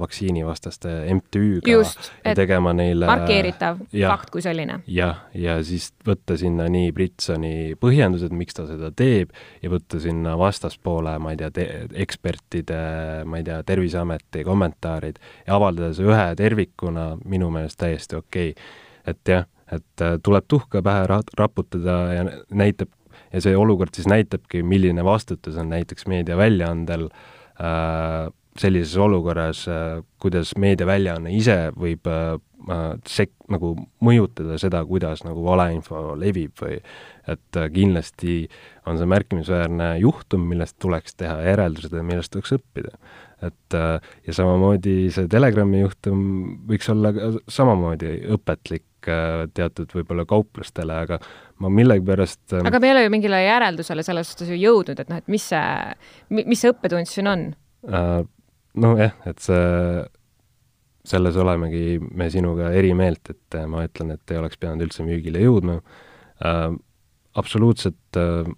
vaktsiinivastaste 0.00 0.90
MTÜ-ga 1.14 1.72
ja 1.72 2.34
tegema 2.36 2.72
neile 2.76 3.08
markeeritav 3.08 3.80
ja, 3.96 4.10
fakt 4.12 4.32
kui 4.34 4.44
selline. 4.44 4.80
jah, 4.90 5.22
ja 5.34 5.56
siis 5.64 5.90
võtta 6.06 6.36
sinna 6.40 6.68
nii 6.72 6.90
Britsoni 6.96 7.54
põhjendused, 7.80 8.34
miks 8.36 8.58
ta 8.58 8.66
seda 8.68 8.92
teeb, 8.96 9.32
ja 9.62 9.72
võtta 9.72 10.00
sinna 10.02 10.36
vastaspoole, 10.40 11.16
ma 11.22 11.32
ei 11.32 11.40
tea, 11.40 11.66
ekspertide, 12.04 12.82
ma 13.24 13.40
ei 13.40 13.46
tea, 13.46 13.62
Terviseameti 13.70 14.44
kommentaarid 14.44 15.20
ja 15.46 15.56
avaldada 15.56 15.94
see 15.96 16.08
ühe 16.08 16.28
tervikuna, 16.36 17.14
minu 17.24 17.48
meelest 17.54 17.80
täiesti 17.80 18.20
okei 18.20 18.52
okay.. 18.52 18.70
et 19.14 19.32
jah, 19.32 19.48
et 19.72 20.04
äh, 20.04 20.16
tuleb 20.22 20.48
tuhka 20.48 20.82
pähe 20.82 21.04
raputada 21.38 21.98
ja 22.14 22.24
näitab, 22.50 22.88
ja 23.32 23.40
see 23.40 23.56
olukord 23.56 23.94
siis 23.94 24.08
näitabki, 24.10 24.62
milline 24.62 25.04
vastutus 25.04 25.56
on 25.60 25.70
näiteks 25.70 26.06
meediaväljaandel 26.10 27.08
äh, 27.10 27.28
Äh, 27.60 28.32
sellises 28.58 28.96
olukorras, 28.98 29.68
äh, 29.68 30.02
kuidas 30.18 30.50
meediaväljaanne 30.58 31.30
ise 31.36 31.70
võib 31.78 32.08
äh, 32.10 32.32
sek-, 33.08 33.36
nagu 33.52 33.74
mõjutada 34.04 34.56
seda, 34.60 34.80
kuidas 34.88 35.22
nagu 35.24 35.44
valeinfo 35.44 36.16
levib 36.18 36.56
või 36.60 36.78
et 37.30 37.58
kindlasti 37.74 38.42
on 38.88 38.98
see 38.98 39.08
märkimisväärne 39.12 39.90
juhtum, 40.02 40.48
millest 40.50 40.78
tuleks 40.82 41.14
teha 41.20 41.36
järeldused 41.46 41.94
ja 41.94 42.04
millest 42.04 42.32
tuleks 42.34 42.56
õppida. 42.56 42.96
et 43.40 43.76
ja 44.26 44.34
samamoodi 44.34 45.12
see 45.14 45.28
Telegrami 45.30 45.84
juhtum 45.84 46.18
võiks 46.68 46.90
olla 46.92 47.12
samamoodi 47.48 48.16
õpetlik 48.34 48.84
teatud 49.04 49.92
võib-olla 49.96 50.26
kauplastele, 50.28 50.96
aga 51.06 51.18
ma 51.62 51.70
millegipärast 51.72 52.56
aga 52.60 52.80
me 52.80 52.90
ei 52.90 52.94
ole 52.94 53.04
ju 53.06 53.12
mingile 53.14 53.40
järeldusele 53.44 54.04
selles 54.06 54.32
suhtes 54.32 54.52
ju 54.52 54.58
jõudnud, 54.60 55.00
et 55.00 55.10
noh, 55.12 55.20
et 55.22 55.32
mis 55.32 55.48
see, 55.52 55.64
mis 56.40 56.60
see 56.60 56.72
õppetund 56.72 57.10
siin 57.10 57.30
on? 57.30 57.44
Äh, 57.88 58.20
nojah, 58.80 59.16
et 59.30 59.42
see, 59.44 60.04
selles 61.10 61.38
olemegi 61.40 61.98
me 62.00 62.28
sinuga 62.32 62.72
eri 62.76 62.92
meelt, 62.96 63.32
et 63.32 63.58
äh, 63.58 63.66
ma 63.70 63.86
ütlen, 63.88 64.14
et 64.16 64.34
ei 64.34 64.40
oleks 64.40 64.60
pidanud 64.60 64.84
üldse 64.88 65.06
müügile 65.06 65.42
jõudma 65.42 65.80
äh,. 66.44 66.70
absoluutselt 67.40 68.18
äh, 68.18 68.48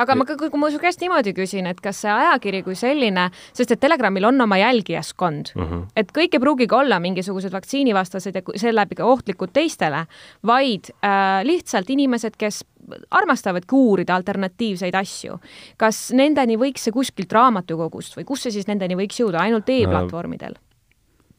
aga 0.00 0.16
ma, 0.16 0.26
kui 0.26 0.60
ma 0.60 0.70
su 0.72 0.80
käest 0.82 1.02
niimoodi 1.04 1.34
küsin, 1.36 1.68
et 1.70 1.80
kas 1.82 2.02
see 2.04 2.12
ajakiri 2.12 2.62
kui 2.66 2.78
selline, 2.78 3.28
sest 3.56 3.74
et 3.74 3.82
Telegramil 3.82 4.28
on 4.30 4.40
oma 4.46 4.58
jälgijaskond 4.60 5.52
mm, 5.54 5.66
-hmm. 5.66 5.84
et 5.96 6.12
kõik 6.16 6.36
ei 6.36 6.42
pruugigi 6.42 6.74
olla 6.74 7.00
mingisugused 7.00 7.52
vaktsiinivastased 7.52 8.34
ja 8.34 8.42
seeläbi 8.56 8.98
ka 8.98 9.04
ohtlikud 9.04 9.52
teistele, 9.52 10.06
vaid 10.46 10.92
äh, 11.04 11.44
lihtsalt 11.44 11.90
inimesed, 11.90 12.36
kes 12.38 12.64
armastavadki 13.10 13.74
uurida 13.74 14.14
alternatiivseid 14.14 14.94
asju. 14.94 15.38
kas 15.76 16.10
nendeni 16.16 16.56
võiks 16.56 16.88
see 16.88 16.92
kuskilt 16.92 17.32
raamatukogust 17.32 18.16
või 18.16 18.24
kus 18.24 18.42
see 18.42 18.56
siis 18.56 18.66
nendeni 18.66 18.96
võiks 18.96 19.20
jõuda, 19.20 19.44
ainult 19.44 19.68
e-platvormidel 19.68 20.56
no.? 20.56 20.66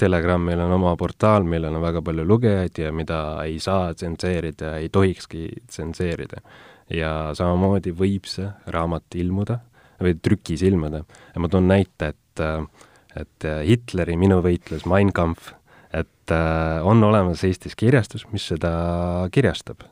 Telegramil 0.01 0.59
on 0.59 0.71
oma 0.71 0.95
portaal, 0.97 1.43
millel 1.45 1.75
on 1.75 1.81
väga 1.83 2.01
palju 2.01 2.23
lugejaid 2.25 2.77
ja 2.81 2.91
mida 2.91 3.43
ei 3.45 3.59
saa 3.61 3.93
tsenseerida, 3.93 4.77
ei 4.81 4.89
tohikski 4.89 5.47
tsenseerida 5.67 6.41
ja 6.95 7.11
samamoodi 7.37 7.93
võib 7.95 8.27
see 8.29 8.49
raamat 8.73 9.17
ilmuda 9.19 9.59
või 10.01 10.17
trükis 10.17 10.63
ilmuda. 10.65 11.03
ja 11.33 11.41
ma 11.41 11.49
toon 11.51 11.69
näite, 11.69 12.13
et, 12.13 12.43
et 13.21 13.47
Hitleri 13.67 14.17
Minu 14.17 14.41
võitlus, 14.43 14.87
Mein 14.89 15.11
Kampf, 15.13 15.53
et 15.93 16.33
on 16.83 17.03
olemas 17.03 17.43
Eestis 17.45 17.77
kirjastus, 17.77 18.25
mis 18.33 18.47
seda 18.53 19.27
kirjastab. 19.31 19.83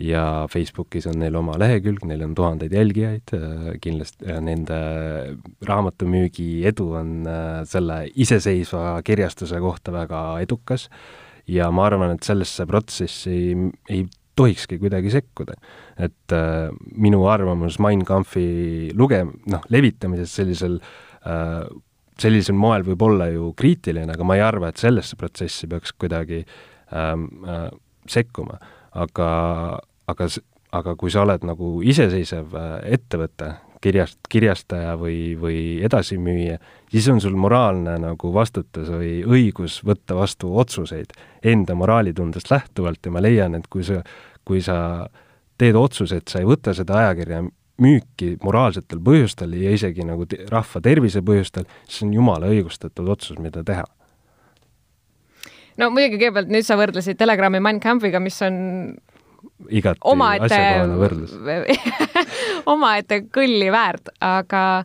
ja 0.00 0.46
Facebookis 0.48 1.04
on 1.10 1.18
neil 1.20 1.34
oma 1.36 1.58
lehekülg, 1.60 2.06
neil 2.08 2.22
on 2.24 2.34
tuhandeid 2.34 2.72
jälgijaid, 2.72 3.34
kindlasti 3.84 4.38
nende 4.40 4.78
raamatumüügi 5.68 6.64
edu 6.70 6.86
on 6.96 7.10
selle 7.68 8.06
iseseisva 8.16 9.02
kirjastuse 9.04 9.60
kohta 9.60 9.92
väga 9.92 10.22
edukas 10.40 10.88
ja 11.50 11.68
ma 11.74 11.84
arvan, 11.90 12.14
et 12.14 12.24
sellesse 12.24 12.64
protsessi 12.70 13.36
ei 13.90 14.06
tohikski 14.40 14.80
kuidagi 14.80 15.12
sekkuda. 15.12 15.54
et 16.00 16.34
äh, 16.34 16.72
minu 16.96 17.26
arvamus 17.28 17.78
Mein 17.78 18.04
Kampfi 18.08 18.90
luge-, 18.96 19.26
noh, 19.52 19.62
levitamises 19.68 20.34
sellisel 20.40 20.80
äh, 20.80 21.68
sellisel 22.20 22.56
moel 22.58 22.84
võib 22.86 23.02
olla 23.06 23.28
ju 23.32 23.52
kriitiline, 23.58 24.12
aga 24.14 24.26
ma 24.26 24.36
ei 24.38 24.44
arva, 24.44 24.70
et 24.70 24.80
sellesse 24.80 25.18
protsessi 25.20 25.68
peaks 25.70 25.94
kuidagi 25.96 26.42
ähm, 26.92 27.26
äh, 27.46 27.66
sekkuma. 28.10 28.58
aga, 28.90 29.30
aga, 30.10 30.26
aga 30.74 30.94
kui 30.98 31.12
sa 31.14 31.22
oled 31.22 31.44
nagu 31.46 31.78
iseseisev 31.86 32.54
äh, 32.58 32.70
ettevõte, 32.98 33.52
kirjast, 33.80 34.18
kirjastaja 34.28 34.96
või, 35.00 35.36
või 35.40 35.60
edasimüüja, 35.86 36.58
siis 36.90 37.06
on 37.12 37.20
sul 37.22 37.36
moraalne 37.40 37.94
nagu 38.02 38.32
vastutus 38.34 38.90
või 38.92 39.20
õigus 39.24 39.78
võtta 39.86 40.18
vastu 40.18 40.50
otsuseid 40.58 41.14
enda 41.46 41.76
moraalitundest 41.78 42.50
lähtuvalt 42.50 43.06
ja 43.06 43.14
ma 43.14 43.22
leian, 43.24 43.54
et 43.56 43.70
kui 43.70 43.86
sa 43.86 44.02
kui 44.46 44.62
sa 44.64 45.06
teed 45.60 45.76
otsuse, 45.76 46.20
et 46.20 46.32
sa 46.32 46.40
ei 46.40 46.48
võta 46.48 46.74
seda 46.76 46.98
ajakirja 47.02 47.42
müüki 47.80 48.34
moraalsetel 48.44 49.00
põhjustel 49.04 49.54
ja 49.60 49.72
isegi 49.76 50.04
nagu 50.06 50.26
te 50.28 50.42
rahva 50.50 50.82
tervise 50.84 51.22
põhjustel, 51.24 51.68
siis 51.86 52.04
on 52.06 52.14
jumala 52.16 52.50
õigustatud 52.52 53.08
otsus, 53.12 53.38
mida 53.40 53.64
teha. 53.66 53.86
no 55.80 55.90
muidugi 55.92 56.18
kõigepealt 56.18 56.52
nüüd 56.52 56.66
sa 56.66 56.76
võrdlesid 56.80 57.20
Telegrami 57.20 57.60
Mein 57.60 57.80
Kampfiga, 57.80 58.20
mis 58.20 58.36
on 58.44 58.58
igati 59.72 60.00
asjakohane 60.04 60.98
võrdlus 61.00 61.32
omaette 62.74 63.22
kõlli 63.32 63.70
väärt, 63.72 64.12
aga 64.20 64.84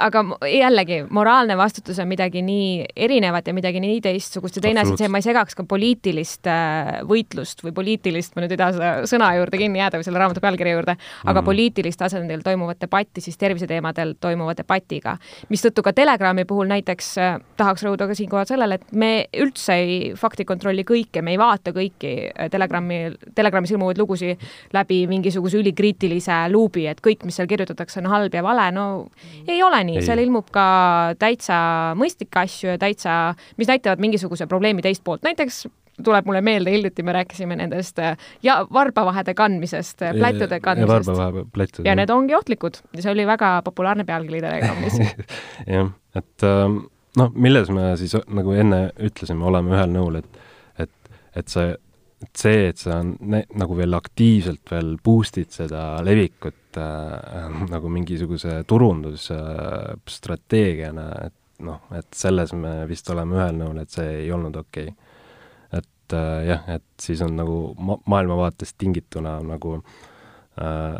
aga 0.00 0.22
jällegi, 0.48 1.00
moraalne 1.12 1.56
vastutus 1.58 1.98
on 2.02 2.08
midagi 2.08 2.42
nii 2.44 2.86
erinevat 2.96 3.46
ja 3.46 3.54
midagi 3.54 3.80
nii 3.82 4.00
teistsugust 4.04 4.56
ja 4.56 4.62
teine 4.64 4.82
asi 4.82 4.94
on 4.94 5.00
see, 5.00 5.10
ma 5.12 5.20
ei 5.20 5.26
segaks 5.26 5.56
ka 5.58 5.64
poliitilist 5.68 6.48
äh, 6.50 7.00
võitlust 7.08 7.64
või 7.64 7.74
poliitilist, 7.76 8.34
ma 8.34 8.44
nüüd 8.44 8.54
ei 8.54 8.60
taha 8.60 8.74
seda 8.76 8.90
sõna 9.10 9.30
juurde 9.36 9.60
kinni 9.60 9.80
jääda 9.82 10.00
või 10.00 10.06
selle 10.06 10.22
raamatu 10.22 10.42
pealkirja 10.44 10.76
juurde, 10.76 10.96
aga 11.24 11.36
mm. 11.36 11.46
poliitilist 11.46 12.00
tasandil 12.00 12.44
toimuvat 12.46 12.80
debatti 12.80 13.24
siis 13.24 13.38
terviseteemadel 13.40 14.14
toimuva 14.20 14.54
debatiga. 14.58 15.16
mistõttu 15.52 15.84
ka 15.84 15.92
Telegrami 15.96 16.46
puhul 16.48 16.70
näiteks 16.70 17.10
äh, 17.20 17.36
tahaks 17.60 17.84
rõhuda 17.86 18.08
ka 18.08 18.16
siinkohal 18.16 18.48
sellele, 18.48 18.80
et 18.80 18.92
me 18.92 19.12
üldse 19.36 19.76
ei 19.76 19.98
faktikontrolli 20.16 20.86
kõike, 20.88 21.22
me 21.22 21.34
ei 21.36 21.40
vaata 21.40 21.74
kõiki 21.76 22.14
äh, 22.30 22.50
Telegrami, 22.52 23.02
Telegramis 23.34 23.74
ilmuvaid 23.74 24.00
lugusid 24.00 24.48
läbi 24.76 25.02
mingisuguse 25.10 25.60
ülikriitilise 25.60 26.42
luubi, 26.52 26.86
et 26.90 27.04
kõik, 27.04 27.26
mis 27.28 27.36
seal 27.36 27.50
kirjutatakse, 27.50 28.00
on 28.00 28.10
halb 28.12 28.34
ja 28.34 28.42
vale, 28.44 28.70
no 28.74 28.86
ei 29.48 29.62
ole 29.62 29.82
nii 29.84 29.89
nii, 29.90 30.06
seal 30.06 30.22
ilmub 30.22 30.48
ka 30.54 30.64
täitsa 31.20 31.58
mõistlikke 31.98 32.44
asju 32.44 32.74
ja 32.74 32.78
täitsa, 32.80 33.18
mis 33.60 33.70
näitavad 33.70 34.02
mingisuguse 34.02 34.48
probleemi 34.50 34.84
teist 34.84 35.04
poolt, 35.04 35.24
näiteks 35.26 35.64
tuleb 36.04 36.26
mulle 36.26 36.40
meelde, 36.40 36.70
hiljuti 36.72 37.02
me 37.02 37.12
rääkisime 37.12 37.56
nendest 37.56 37.98
äh, 37.98 38.16
ja 38.42 38.60
varbavahede 38.72 39.34
kandmisest, 39.34 40.02
äh, 40.02 40.14
plätude 40.16 40.60
kandmisest. 40.60 41.84
ja 41.84 41.90
ja 41.90 41.96
need 41.96 42.10
ongi 42.10 42.34
ohtlikud. 42.34 42.80
see 42.98 43.12
oli 43.12 43.26
väga 43.26 43.60
populaarne 43.64 44.04
pealkiri 44.04 44.40
Telegramis 44.40 44.98
jah, 45.76 45.90
et 46.14 46.46
ähm, 46.46 46.78
noh, 47.16 47.32
milles 47.34 47.70
me 47.70 47.92
siis 48.00 48.16
nagu 48.28 48.54
enne 48.56 48.80
ütlesime, 48.98 49.44
oleme 49.44 49.74
ühel 49.76 49.92
nõul, 49.92 50.20
et, 50.22 50.40
et, 50.78 51.12
et 51.36 51.52
see, 51.52 51.74
et 52.24 52.44
see, 52.44 52.64
et 52.70 52.80
sa 52.80 53.00
nagu 53.02 53.76
veel 53.76 53.96
aktiivselt 53.98 54.72
veel 54.72 54.96
boost'id 55.04 55.52
seda 55.54 55.84
levikut 56.06 56.56
äh, 56.78 57.50
nagu 57.74 57.88
mingisuguse 57.92 58.64
turundusstrateegiana 58.70 61.06
äh,, 61.16 61.26
et 61.26 61.34
noh, 61.64 61.80
et 61.92 62.06
selles 62.16 62.52
me 62.56 62.86
vist 62.88 63.10
oleme 63.12 63.36
ühel 63.36 63.56
nõul, 63.58 63.78
et 63.82 63.90
see 63.92 64.08
ei 64.22 64.30
olnud 64.32 64.56
okei 64.56 64.88
okay 64.88 64.96
et 66.10 66.16
äh, 66.16 66.48
jah, 66.48 66.66
et 66.76 66.84
siis 67.00 67.22
on 67.22 67.36
nagu 67.38 67.56
ma-, 67.78 68.00
maailmavaatest 68.10 68.76
tingituna 68.78 69.38
nagu 69.46 69.78
äh, 70.60 70.98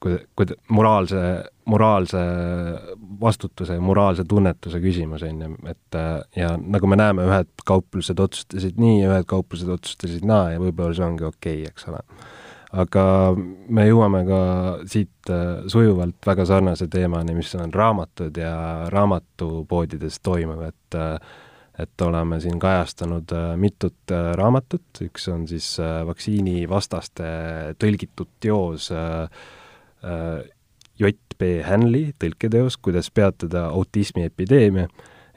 kui, 0.00 0.16
kui 0.36 0.56
moraalse, 0.74 1.20
moraalse 1.70 2.22
vastutuse 3.20 3.76
ja 3.76 3.84
moraalse 3.84 4.24
tunnetuse 4.28 4.80
küsimus, 4.82 5.24
on 5.28 5.44
ju, 5.44 5.54
et 5.70 5.98
äh, 5.98 6.12
ja 6.36 6.54
nagu 6.58 6.90
me 6.90 6.98
näeme, 6.98 7.26
ühed 7.28 7.50
kauplused 7.66 8.20
otsustasid 8.20 8.80
nii 8.80 9.02
ja 9.02 9.14
ühed 9.14 9.28
kauplused 9.30 9.70
otsustasid 9.70 10.26
naa 10.26 10.54
ja 10.54 10.62
võib-olla 10.62 10.96
see 10.96 11.06
ongi 11.06 11.28
okei 11.28 11.62
okay,, 11.62 11.70
eks 11.70 11.88
ole. 11.92 12.02
Aga 12.78 13.04
me 13.36 13.84
jõuame 13.88 14.22
ka 14.28 14.40
siit 14.90 15.30
äh, 15.32 15.66
sujuvalt 15.70 16.20
väga 16.26 16.46
sarnase 16.46 16.86
teemani, 16.90 17.34
mis 17.34 17.52
on 17.58 17.72
raamatud 17.74 18.36
ja 18.38 18.54
raamatupoodides 18.92 20.20
toimuv, 20.22 20.66
et 20.70 20.98
äh, 20.98 21.38
et 21.80 22.02
oleme 22.04 22.36
siin 22.42 22.58
kajastanud 22.60 23.32
äh, 23.32 23.52
mitut 23.56 24.12
raamatut, 24.36 25.00
üks 25.06 25.28
on 25.32 25.46
siis 25.48 25.78
vaktsiinivastaste 25.80 27.30
tõlgitud 27.80 28.28
teos 28.42 28.90
J.P. 31.00 31.48
Hanley 31.64 32.10
tõlketeos 32.20 32.76
Kuidas 32.82 33.08
peatada 33.14 33.70
autismiepideemia, 33.70 34.90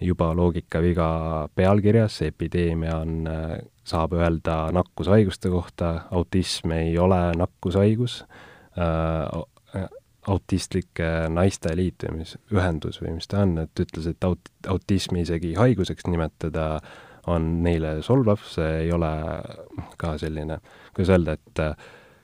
juba 0.03 0.31
loogikaviga 0.35 1.07
pealkirjas, 1.55 2.21
epideemia 2.27 2.97
on, 2.99 3.27
saab 3.87 4.13
öelda 4.17 4.67
nakkushaiguste 4.75 5.51
kohta, 5.51 5.93
autism 6.11 6.71
ei 6.75 6.97
ole 6.99 7.19
nakkushaigus, 7.39 8.23
autistlike 10.27 11.09
naiste 11.33 11.73
liit 11.75 12.05
või 12.07 12.21
mis, 12.21 12.35
ühendus 12.53 13.01
või 13.01 13.17
mis 13.17 13.27
ta 13.31 13.41
on, 13.43 13.57
et 13.65 13.83
ütles, 13.83 14.07
et 14.07 14.27
aut-, 14.27 14.53
autismi 14.71 15.23
isegi 15.25 15.53
haiguseks 15.57 16.07
nimetada 16.07 16.77
on 17.31 17.49
neile 17.63 17.97
solvav, 18.03 18.43
see 18.47 18.85
ei 18.85 18.91
ole 18.91 19.11
ka 19.99 20.15
selline, 20.21 20.59
kuidas 20.95 21.13
öelda, 21.15 21.37
et 21.39 21.65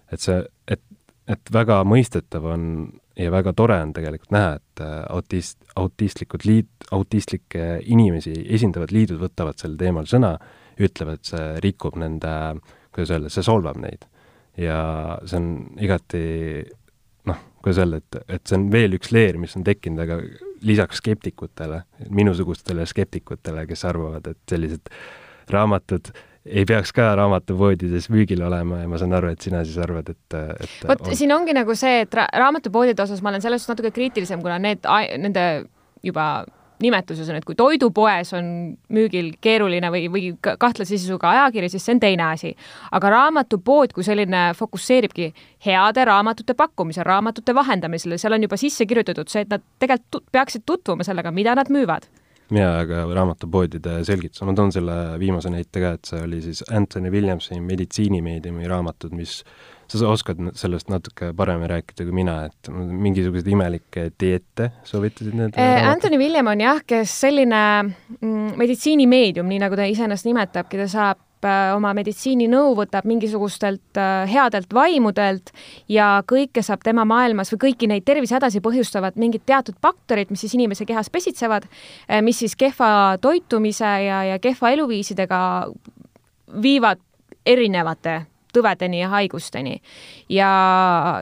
et 0.09 0.23
see, 0.23 0.39
et, 0.67 0.81
et 1.29 1.51
väga 1.53 1.83
mõistetav 1.85 2.47
on 2.49 2.63
ja 3.19 3.31
väga 3.31 3.53
tore 3.53 3.77
on 3.83 3.91
tegelikult 3.93 4.33
näha, 4.33 4.55
et 4.57 4.83
autist, 5.11 5.59
autistlikud 5.79 6.47
liit, 6.47 6.78
autistlikke 6.95 7.79
inimesi 7.85 8.33
esindavad 8.55 8.93
liidud 8.95 9.21
võtavad 9.21 9.59
sel 9.61 9.75
teemal 9.79 10.07
sõna, 10.09 10.33
ütlevad, 10.79 11.19
et 11.19 11.31
see 11.31 11.47
rikub 11.63 11.99
nende, 11.99 12.33
kuidas 12.95 13.13
öelda, 13.15 13.31
see 13.33 13.45
solvab 13.45 13.79
neid. 13.81 14.07
ja 14.59 14.79
see 15.23 15.37
on 15.39 15.49
igati 15.79 16.23
kuidas 17.61 17.77
öelda, 17.83 17.99
et, 17.99 18.17
et 18.27 18.47
see 18.47 18.57
on 18.57 18.69
veel 18.71 18.95
üks 18.97 19.11
leer, 19.15 19.37
mis 19.39 19.55
on 19.59 19.65
tekkinud, 19.67 20.01
aga 20.03 20.19
lisaks 20.65 21.01
skeptikutele, 21.03 21.83
minusugustele 22.15 22.85
skeptikutele, 22.89 23.65
kes 23.69 23.85
arvavad, 23.89 24.27
et 24.31 24.39
sellised 24.49 24.91
raamatud 25.51 26.11
ei 26.49 26.63
peaks 26.65 26.93
ka 26.95 27.11
raamatupoodides 27.19 28.07
müügil 28.13 28.41
olema 28.45 28.79
ja 28.81 28.89
ma 28.89 28.99
saan 28.99 29.13
aru, 29.17 29.33
et 29.33 29.43
sina 29.43 29.61
siis 29.67 29.77
arvad, 29.83 30.07
et, 30.09 30.37
et 30.63 30.87
vot 30.87 31.03
on. 31.03 31.15
siin 31.15 31.33
ongi 31.35 31.53
nagu 31.55 31.75
see, 31.77 32.05
et 32.05 32.15
ra 32.15 32.25
raamatupoodide 32.45 33.03
osas 33.03 33.21
ma 33.21 33.33
olen 33.33 33.43
selles 33.43 33.61
suhtes 33.61 33.75
natuke 33.75 33.91
kriitilisem, 33.95 34.41
kuna 34.43 34.57
need, 34.63 34.87
nende 35.19 35.45
juba 36.05 36.29
nimetuses 36.83 37.29
on, 37.29 37.39
et 37.39 37.45
kui 37.47 37.57
toidupoes 37.59 38.33
on 38.37 38.51
müügil 38.95 39.33
keeruline 39.41 39.91
või, 39.93 40.05
või 40.11 40.31
kahtlase 40.41 40.97
sisuga 40.97 41.33
ajakiri, 41.33 41.69
siis 41.71 41.85
see 41.85 41.97
on 41.97 42.03
teine 42.03 42.25
asi. 42.29 42.55
aga 42.91 43.09
raamatupood 43.15 43.93
kui 43.95 44.03
selline 44.03 44.49
fokusseeribki 44.57 45.33
heade 45.65 46.05
raamatute 46.05 46.53
pakkumisel, 46.53 47.03
raamatute 47.07 47.55
vahendamisele, 47.55 48.17
seal 48.17 48.37
on 48.37 48.47
juba 48.47 48.57
sisse 48.57 48.85
kirjutatud 48.85 49.29
see, 49.29 49.45
et 49.45 49.53
nad 49.53 49.65
tegelikult 49.79 50.25
peaksid 50.31 50.65
tutvuma 50.65 51.03
sellega, 51.07 51.31
mida 51.31 51.55
nad 51.55 51.71
müüvad. 51.73 52.07
Jaa, 52.49 52.79
aga 52.81 53.03
raamatupoodide 53.13 53.99
selgitus, 54.07 54.41
ma 54.47 54.55
toon 54.57 54.71
selle 54.73 54.93
viimase 55.21 55.51
näite 55.53 55.83
ka, 55.83 55.91
et 55.99 56.09
see 56.09 56.21
oli 56.25 56.39
siis 56.41 56.63
Anthony 56.73 57.11
Williamsi 57.13 57.59
meditsiinimeediumi 57.61 58.65
raamatud, 58.71 59.13
mis 59.13 59.43
sa 59.97 60.09
oskad 60.13 60.41
sellest 60.57 60.91
natuke 60.91 61.31
paremini 61.37 61.69
rääkida 61.71 62.05
kui 62.05 62.15
mina, 62.21 62.35
et 62.49 62.69
mingisuguseid 62.73 63.47
imelikke 63.49 64.09
dieete 64.21 64.69
soovitasid 64.87 65.37
need 65.37 65.57
äh,? 65.57 65.87
Anthony 65.89 66.19
William 66.21 66.51
on 66.51 66.61
jah, 66.61 66.83
kes 66.87 67.15
selline 67.25 67.63
mm, 67.85 68.53
meditsiinimeedium, 68.59 69.49
nii 69.49 69.63
nagu 69.63 69.79
ta 69.79 69.87
iseennast 69.89 70.27
nimetabki, 70.29 70.77
ta 70.81 70.87
saab 70.91 71.47
äh, 71.47 71.73
oma 71.73 71.95
meditsiininõu 71.97 72.75
võtab 72.77 73.09
mingisugustelt 73.09 73.97
äh, 73.97 74.29
headelt 74.29 74.73
vaimudelt 74.75 75.53
ja 75.89 76.11
kõike 76.29 76.63
saab 76.65 76.85
tema 76.85 77.07
maailmas 77.09 77.53
või 77.55 77.63
kõiki 77.67 77.89
neid 77.89 78.05
tervisehädasi 78.05 78.61
põhjustavad 78.65 79.17
mingid 79.17 79.47
teatud 79.49 79.79
bakterid, 79.81 80.29
mis 80.29 80.45
siis 80.45 80.57
inimese 80.59 80.85
kehas 80.89 81.09
pesitsevad, 81.09 81.65
mis 82.25 82.43
siis 82.43 82.57
kehva 82.59 83.17
toitumise 83.21 83.93
ja, 84.05 84.23
ja 84.33 84.41
kehva 84.43 84.73
eluviisidega 84.75 85.39
viivad 86.61 87.01
erinevate 87.45 88.21
tõvedeni 88.55 89.01
ja 89.01 89.09
haigusteni. 89.13 89.79
ja 90.29 90.49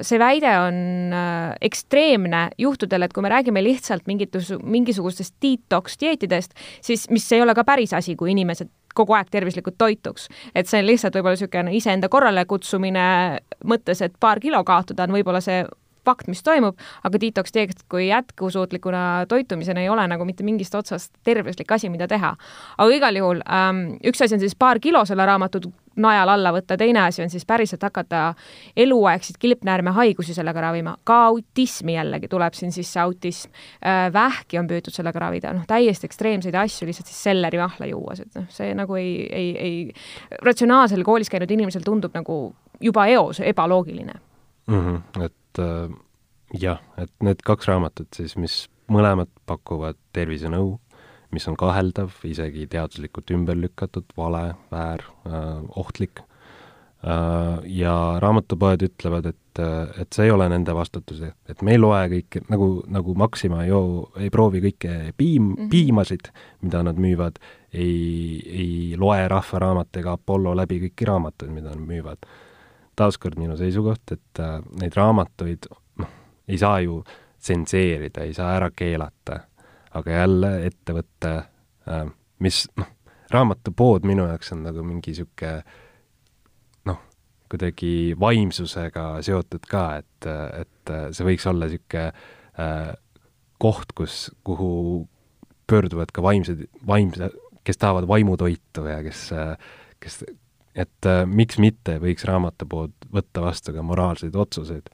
see 0.02 0.20
väide 0.20 0.54
on 0.60 1.14
äh, 1.14 1.56
ekstreemne 1.62 2.50
juhtudel, 2.58 3.08
et 3.08 3.14
kui 3.14 3.24
me 3.26 3.32
räägime 3.34 3.64
lihtsalt 3.64 4.08
mingitus, 4.08 4.54
mingisugustest 4.64 5.36
detox 5.44 6.00
dieetidest, 6.00 6.54
siis 6.82 7.10
mis 7.10 7.32
ei 7.32 7.42
ole 7.42 7.56
ka 7.56 7.64
päris 7.68 7.94
asi, 7.94 8.16
kui 8.16 8.32
inimesed 8.32 8.70
kogu 8.98 9.14
aeg 9.14 9.30
tervislikult 9.32 9.78
toituks. 9.78 10.28
et 10.56 10.68
see 10.68 10.82
on 10.82 10.88
lihtsalt 10.88 11.18
võib-olla 11.18 11.38
niisugune 11.38 11.76
iseenda 11.78 12.10
korrale 12.10 12.46
kutsumine 12.46 13.04
mõttes, 13.66 14.02
et 14.02 14.16
paar 14.20 14.40
kilo 14.40 14.64
kaotada 14.64 15.06
on 15.08 15.16
võib-olla 15.18 15.42
see 15.44 15.66
fakt, 16.08 16.30
mis 16.32 16.44
toimub, 16.46 16.78
aga 17.04 17.20
detox 17.20 17.54
diet 17.56 17.84
kui 17.92 18.08
jätkusuutlikuna 18.08 19.26
toitumisena 19.28 19.84
ei 19.84 19.90
ole 19.92 20.06
nagu 20.08 20.26
mitte 20.28 20.46
mingist 20.48 20.76
otsast 20.76 21.12
tervislik 21.28 21.72
asi, 21.72 21.92
mida 21.92 22.08
teha. 22.08 22.36
aga 22.78 22.96
igal 22.96 23.20
juhul 23.20 23.44
ähm, 23.44 23.84
üks 24.08 24.24
asi 24.24 24.38
on 24.38 24.44
siis 24.44 24.56
paar 24.56 24.80
kilo 24.84 25.04
selle 25.06 25.26
raamatu 25.28 25.62
najal 26.02 26.30
alla 26.30 26.54
võtta, 26.56 26.78
teine 26.80 27.02
asi 27.06 27.24
on 27.24 27.32
siis 27.34 27.46
päriselt 27.48 27.84
hakata 27.84 28.34
eluaegseid 28.78 29.40
kilpnäärmehaigusi 29.42 30.36
sellega 30.38 30.62
ravima, 30.68 30.96
ka 31.08 31.20
autismi 31.32 31.98
jällegi 31.98 32.30
tuleb 32.32 32.58
siin 32.58 32.72
sisse 32.76 33.02
autism 33.04 33.52
äh,, 33.82 34.08
vähki 34.14 34.60
on 34.62 34.70
püütud 34.70 34.96
sellega 34.96 35.22
ravida, 35.28 35.54
noh, 35.58 35.66
täiesti 35.70 36.10
ekstreemseid 36.10 36.56
asju 36.56 36.88
lihtsalt 36.90 37.10
siis 37.12 37.24
sellerimahla 37.30 37.90
juues, 37.92 38.24
et 38.26 38.40
noh, 38.40 38.48
see 38.54 38.74
nagu 38.78 38.98
ei, 39.00 39.14
ei, 39.28 39.52
ei 39.58 40.40
ratsionaalsel 40.46 41.04
koolis 41.08 41.32
käinud 41.34 41.52
inimesel 41.52 41.86
tundub 41.86 42.16
nagu 42.18 42.42
juba 42.82 43.08
eos 43.12 43.42
ebaloogiline 43.44 44.14
mm. 44.68 44.82
-hmm. 44.82 45.24
et 45.26 45.60
äh, 45.60 45.98
jah, 46.62 46.82
et 46.98 47.12
need 47.24 47.42
kaks 47.46 47.68
raamatut 47.68 48.08
siis, 48.16 48.38
mis 48.38 48.66
mõlemad 48.92 49.30
pakuvad 49.46 49.98
tervisenõu, 50.16 50.78
mis 51.32 51.48
on 51.50 51.58
kaheldav, 51.60 52.14
isegi 52.28 52.68
teaduslikult 52.72 53.32
ümber 53.36 53.58
lükatud, 53.60 54.08
vale, 54.18 54.56
väär 54.72 55.04
äh,, 55.28 55.80
ohtlik 55.80 56.22
äh,. 57.04 57.60
ja 57.78 57.94
raamatupoed 58.24 58.88
ütlevad, 58.88 59.30
et, 59.34 59.62
äh, 59.62 60.02
et 60.02 60.14
see 60.16 60.28
ei 60.28 60.34
ole 60.34 60.48
nende 60.50 60.76
vastutus, 60.76 61.22
et 61.22 61.62
me 61.62 61.76
ei 61.76 61.82
loe 61.82 62.02
kõike, 62.16 62.44
nagu, 62.52 62.72
nagu 62.88 63.16
Maxima 63.20 63.64
ei 63.66 63.72
joo, 63.74 64.10
ei 64.18 64.32
proovi 64.34 64.64
kõike 64.70 64.98
piim 65.18 65.44
mm, 65.44 65.54
-hmm. 65.54 65.70
piimasid, 65.74 66.32
mida 66.62 66.84
nad 66.88 67.00
müüvad, 67.00 67.40
ei, 67.74 68.42
ei 68.48 68.74
loe 68.98 69.28
Rahva 69.28 69.64
Raamat 69.66 70.02
ega 70.04 70.18
Apollo 70.18 70.56
läbi 70.56 70.82
kõiki 70.88 71.10
raamatuid, 71.12 71.52
mida 71.52 71.76
nad 71.76 71.84
müüvad 71.84 72.28
taaskord 72.98 73.38
minu 73.38 73.58
seisukoht, 73.58 74.16
et 74.16 74.42
neid 74.82 74.96
raamatuid 74.98 75.68
noh, 76.02 76.14
ei 76.48 76.58
saa 76.58 76.80
ju 76.82 77.04
tsenseerida, 77.38 78.26
ei 78.26 78.34
saa 78.34 78.56
ära 78.58 78.70
keelata, 78.76 79.42
aga 79.98 80.22
jälle 80.22 80.52
ettevõte 80.68 81.34
äh,, 81.90 82.08
mis 82.44 82.66
noh, 82.78 82.90
raamatupood 83.34 84.08
minu 84.08 84.28
jaoks 84.30 84.54
on 84.56 84.64
nagu 84.68 84.86
mingi 84.86 85.14
niisugune 85.14 85.58
noh, 86.88 87.02
kuidagi 87.52 88.16
vaimsusega 88.20 89.10
seotud 89.26 89.68
ka, 89.70 89.84
et, 90.04 90.30
et 90.62 90.96
see 91.12 91.28
võiks 91.28 91.48
olla 91.50 91.70
niisugune 91.70 92.08
äh, 92.08 92.90
koht, 93.58 93.94
kus, 93.98 94.28
kuhu 94.46 94.72
pöörduvad 95.68 96.14
ka 96.14 96.24
vaimsed, 96.24 96.68
vaimse, 96.88 97.32
kes 97.68 97.80
tahavad 97.82 98.08
vaimutoitu 98.08 98.86
ja 98.88 99.02
kes, 99.04 99.24
kes 100.00 100.22
et 100.78 101.10
äh, 101.10 101.24
miks 101.26 101.58
mitte 101.62 101.98
võiks 102.02 102.26
raamatupood 102.28 103.10
võtta 103.14 103.44
vastu 103.44 103.74
ka 103.76 103.84
moraalseid 103.86 104.36
otsuseid. 104.38 104.90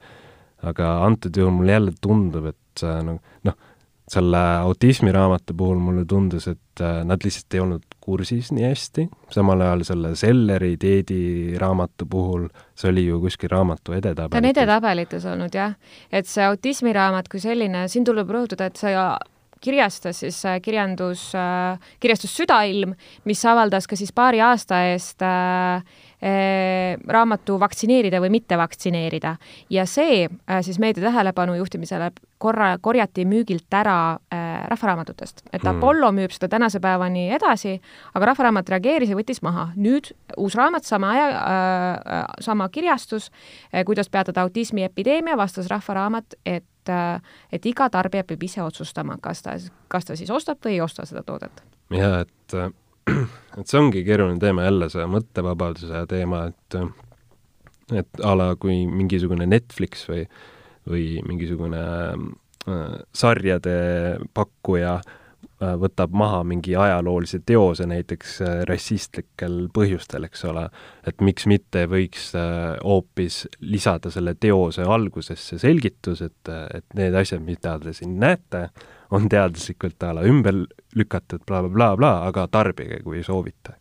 aga 0.64 0.90
antud 1.04 1.36
juhul 1.36 1.52
mulle 1.52 1.74
jälle 1.74 1.92
tundub, 2.00 2.46
et 2.48 2.80
see 2.80 3.00
noh, 3.04 3.18
noh, 3.44 3.56
selle 4.10 4.40
autismiraamatu 4.60 5.54
puhul 5.56 5.78
mulle 5.80 6.04
tundus, 6.04 6.48
et 6.48 6.80
äh, 6.80 7.00
nad 7.08 7.24
lihtsalt 7.24 7.56
ei 7.56 7.60
olnud 7.64 7.96
kursis 8.04 8.50
nii 8.52 8.66
hästi, 8.66 9.06
samal 9.32 9.62
ajal 9.64 9.84
selle 9.88 10.12
Selleri 10.18 10.74
dieedi 10.80 11.56
raamatu 11.60 12.06
puhul, 12.10 12.48
see 12.76 12.90
oli 12.92 13.06
ju 13.06 13.20
kuskil 13.22 13.52
raamatu 13.52 13.96
edetabelites. 13.96 14.34
ta 14.36 14.42
on 14.42 14.50
edetabelites 14.50 15.28
olnud 15.32 15.56
jah, 15.56 15.76
et 16.12 16.28
see 16.28 16.44
autismiraamat 16.44 17.30
kui 17.32 17.40
selline, 17.40 17.86
siin 17.88 18.04
tuleb 18.04 18.28
rõhutada, 18.36 18.68
et 18.68 18.80
see 18.80 18.92
kirjastas 19.64 20.20
siis 20.20 20.42
äh, 20.44 20.58
kirjandus, 20.62 21.30
äh, 21.38 21.78
kirjastus 22.00 22.36
Südailm, 22.36 22.94
mis 23.24 23.44
avaldas 23.48 23.88
ka 23.88 23.96
siis 23.96 24.12
paari 24.12 24.42
aasta 24.44 24.84
eest 24.90 25.24
äh, 25.24 25.80
raamatu 26.24 27.58
Vaktsineerida 27.60 28.20
või 28.22 28.30
mitte 28.32 28.56
vaktsineerida 28.56 29.34
ja 29.70 29.84
see 29.86 30.24
eh, 30.24 30.60
siis 30.64 30.78
meedia 30.80 31.04
tähelepanu 31.04 31.54
juhtimisele 31.58 32.10
korra, 32.44 32.74
korjati 32.80 33.24
müügilt 33.28 33.72
ära 33.74 33.96
äh, 34.32 34.64
rahvaraamatutest, 34.70 35.44
et 35.52 35.62
hmm. 35.62 35.78
Apollo 35.78 36.10
müüb 36.16 36.34
seda 36.34 36.48
tänase 36.52 36.80
päevani 36.84 37.26
edasi, 37.36 37.76
aga 38.14 38.30
Rahvaraamat 38.32 38.72
reageeris 38.74 39.12
ja 39.12 39.18
võttis 39.18 39.40
maha. 39.44 39.70
nüüd 39.76 40.12
uus 40.40 40.56
raamat, 40.58 40.84
sama 40.88 41.14
aja 41.14 41.26
äh,, 41.30 42.20
sama 42.44 42.68
kirjastus 42.68 43.30
äh,, 43.30 43.84
kuidas 43.84 44.08
peatada 44.12 44.44
autismiepideemia, 44.44 45.36
vastas 45.40 45.70
Rahvaraamat, 45.72 46.38
et 46.44 46.92
äh, 46.92 47.20
et 47.52 47.66
iga 47.66 47.88
tarbija 47.90 48.24
peab 48.28 48.42
ise 48.42 48.62
otsustama, 48.62 49.18
kas 49.20 49.42
ta, 49.42 49.58
kas 49.88 50.08
ta 50.08 50.16
siis 50.16 50.30
ostab 50.30 50.60
või 50.64 50.76
ei 50.76 50.80
osta 50.84 51.06
seda 51.08 51.22
toodet. 51.22 51.64
ja 51.90 52.20
et 52.24 52.58
äh 52.60 52.72
et 53.58 53.66
see 53.66 53.80
ongi 53.80 54.04
keeruline 54.06 54.40
teema 54.42 54.66
jälle, 54.66 54.88
see 54.92 55.06
mõttevabaduse 55.10 56.04
teema, 56.10 56.46
et 56.52 56.78
et 57.92 58.22
a 58.24 58.32
la 58.36 58.54
kui 58.56 58.84
mingisugune 58.88 59.46
Netflix 59.48 60.06
või, 60.08 60.22
või 60.88 61.04
mingisugune 61.28 61.82
äh, 61.84 62.94
sarjade 63.12 63.74
pakkuja 64.34 64.94
äh, 65.00 65.74
võtab 65.80 66.14
maha 66.16 66.40
mingi 66.48 66.72
ajaloolise 66.80 67.42
teose 67.46 67.86
näiteks 67.90 68.38
äh, 68.40 68.56
rassistlikel 68.70 69.66
põhjustel, 69.74 70.24
eks 70.28 70.46
ole, 70.48 70.68
et 71.06 71.20
miks 71.24 71.48
mitte 71.50 71.84
võiks 71.90 72.30
äh, 72.38 72.74
hoopis 72.80 73.44
lisada 73.60 74.12
selle 74.14 74.36
teose 74.40 74.88
algusesse 74.88 75.60
selgitus, 75.60 76.24
et, 76.24 76.52
et 76.74 76.86
need 76.96 77.16
asjad, 77.20 77.44
mida 77.44 77.76
te 77.82 77.92
siin 77.96 78.16
näete, 78.22 78.68
on 79.14 79.30
teaduslikult 79.30 80.02
a 80.06 80.12
la 80.18 80.26
ümber 80.28 80.64
lükatud 80.98 81.44
blablabla 81.46 81.74
bla, 81.74 81.96
bla, 81.96 82.20
bla, 82.20 82.28
aga 82.28 82.46
tarbige, 82.52 83.00
kui 83.04 83.22
soovite. 83.26 83.78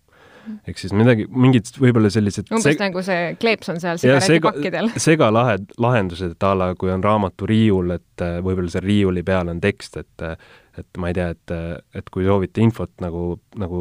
ehk 0.68 0.80
siis 0.80 0.92
midagi, 0.92 1.24
mingid 1.32 1.70
võib-olla 1.80 2.10
sellised 2.12 2.50
umbes 2.52 2.66
seg... 2.68 2.82
nagu 2.82 3.04
see 3.06 3.30
kleeps 3.40 3.70
on 3.72 3.80
seal 3.80 4.02
sigaretipakkidel. 4.02 4.92
segalahed, 5.10 5.70
lahendused, 5.80 6.36
et 6.36 6.44
a 6.44 6.52
la 6.58 6.74
kui 6.76 6.92
on 6.92 7.04
raamatu 7.04 7.48
riiul, 7.48 7.96
et 7.96 8.26
äh, 8.26 8.42
võib-olla 8.44 8.74
seal 8.74 8.84
riiuli 8.84 9.24
peal 9.24 9.54
on 9.54 9.64
tekst, 9.64 10.02
et 10.04 10.28
äh, 10.28 10.36
et 10.78 10.98
ma 10.98 11.12
ei 11.12 11.18
tea, 11.18 11.30
et, 11.36 11.54
äh, 11.54 11.78
et 11.96 12.10
kui 12.14 12.26
soovite 12.26 12.64
infot 12.64 12.92
nagu, 13.04 13.38
nagu 13.62 13.80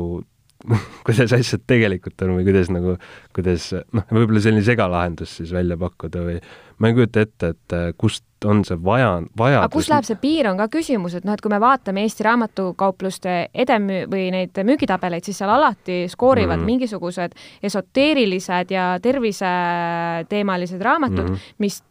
kuidas 1.06 1.32
asjad 1.34 1.64
tegelikult 1.66 2.22
on 2.26 2.36
või 2.38 2.46
kuidas 2.46 2.70
nagu, 2.72 2.96
kuidas 3.34 3.70
noh, 3.94 4.04
võib-olla 4.10 4.42
selline 4.44 4.64
segalahendus 4.66 5.38
siis 5.40 5.52
välja 5.54 5.78
pakkuda 5.80 6.22
või 6.26 6.36
ma 6.82 6.90
ei 6.90 6.96
kujuta 6.96 7.22
ette, 7.26 7.52
et 7.54 7.76
äh, 7.76 7.90
kust 7.98 8.24
on 8.48 8.64
see 8.66 8.78
vaja, 8.82 9.10
vajadus. 9.38 9.66
aga 9.66 9.74
kus 9.74 9.90
läheb 9.90 10.06
see 10.08 10.18
piir, 10.22 10.48
on 10.50 10.58
ka 10.58 10.66
küsimus, 10.72 11.14
et 11.18 11.26
noh, 11.26 11.36
et 11.36 11.42
kui 11.42 11.52
me 11.52 11.60
vaatame 11.62 12.02
Eesti 12.06 12.26
raamatukaupluste 12.26 13.36
edemüü- 13.64 14.08
või 14.10 14.26
neid 14.34 14.58
müügitabeleid, 14.66 15.26
siis 15.26 15.38
seal 15.38 15.52
alati 15.52 16.02
skoorivad 16.10 16.58
mm. 16.58 16.68
mingisugused 16.72 17.38
esoteerilised 17.70 18.74
ja 18.74 18.92
terviseteemalised 19.02 20.82
raamatud 20.82 21.24
mm, 21.28 21.34
-hmm. 21.34 21.56
mis 21.62 21.82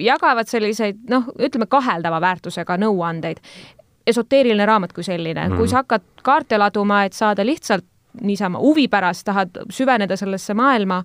jagavad 0.00 0.48
selliseid 0.48 1.04
noh, 1.10 1.28
ütleme 1.40 1.68
kaheldava 1.68 2.20
väärtusega 2.20 2.76
nõuandeid 2.80 3.40
esoteeriline 4.10 4.66
raamat 4.66 4.92
kui 4.96 5.06
selline 5.06 5.48
mm., 5.48 5.60
kui 5.60 5.70
sa 5.70 5.82
hakkad 5.82 6.06
kaarte 6.26 6.58
laduma, 6.60 7.04
et 7.08 7.16
saada 7.16 7.46
lihtsalt 7.46 7.86
niisama 8.20 8.58
huvi 8.58 8.88
pärast, 8.90 9.24
tahad 9.28 9.62
süveneda 9.70 10.16
sellesse 10.18 10.54
maailma, 10.58 11.00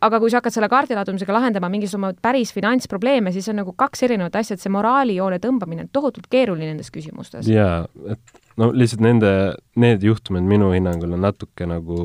aga 0.00 0.20
kui 0.20 0.32
sa 0.32 0.40
hakkad 0.40 0.54
selle 0.54 0.68
kaardi 0.72 0.96
ladumisega 0.96 1.34
lahendama 1.36 1.68
mingisugune 1.72 2.14
päris 2.22 2.52
finantsprobleeme, 2.56 3.32
siis 3.34 3.48
on 3.52 3.60
nagu 3.60 3.74
kaks 3.76 4.06
erinevat 4.08 4.38
asja, 4.40 4.56
et 4.56 4.64
see 4.64 4.72
moraalijoone 4.72 5.40
tõmbamine 5.42 5.84
on 5.86 5.90
tohutult 5.92 6.30
keeruline 6.32 6.72
nendes 6.72 6.92
küsimustes. 6.94 7.48
jaa, 7.50 7.84
et 8.08 8.40
no 8.60 8.70
lihtsalt 8.72 9.04
nende, 9.04 9.32
need 9.80 10.06
juhtumid 10.06 10.46
minu 10.48 10.72
hinnangul 10.74 11.16
on 11.16 11.28
natuke 11.28 11.68
nagu 11.68 12.00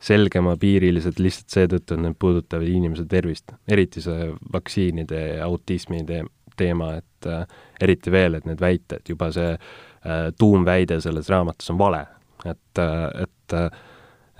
selgemapiirilised 0.00 1.20
lihtsalt 1.20 1.56
seetõttu, 1.56 1.96
et 1.96 2.04
need 2.06 2.16
puudutavad 2.20 2.68
inimese 2.68 3.04
tervist, 3.08 3.52
eriti 3.68 4.00
see 4.04 4.30
vaktsiinide 4.52 5.24
ja 5.36 5.48
autismi 5.48 6.04
teema 6.08 6.32
teema, 6.60 6.94
et 7.00 7.28
äh, 7.28 7.44
eriti 7.82 8.12
veel, 8.12 8.38
et 8.38 8.48
need 8.48 8.60
väited, 8.62 9.04
juba 9.08 9.30
see 9.34 9.54
äh, 9.54 10.26
tuumväide 10.38 11.00
selles 11.04 11.30
raamatus 11.32 11.72
on 11.74 11.80
vale. 11.80 12.04
et, 12.44 12.78
äh, 12.78 13.08
et 13.24 13.56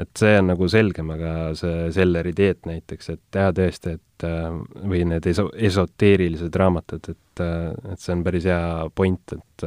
et 0.01 0.17
see 0.17 0.37
on 0.41 0.47
nagu 0.49 0.65
selgem, 0.73 1.11
aga 1.13 1.31
see 1.59 1.91
Selleri 1.93 2.31
dieet 2.33 2.65
näiteks, 2.65 3.11
et 3.13 3.37
jah, 3.37 3.51
tõesti, 3.53 3.99
et 3.99 4.25
või 4.89 5.03
need 5.11 5.27
eso-, 5.29 5.51
esoteerilised 5.69 6.57
raamatud, 6.57 7.11
et, 7.11 7.43
et 7.45 8.01
see 8.01 8.15
on 8.15 8.23
päris 8.25 8.47
hea 8.49 8.87
point, 8.97 9.35
et 9.37 9.67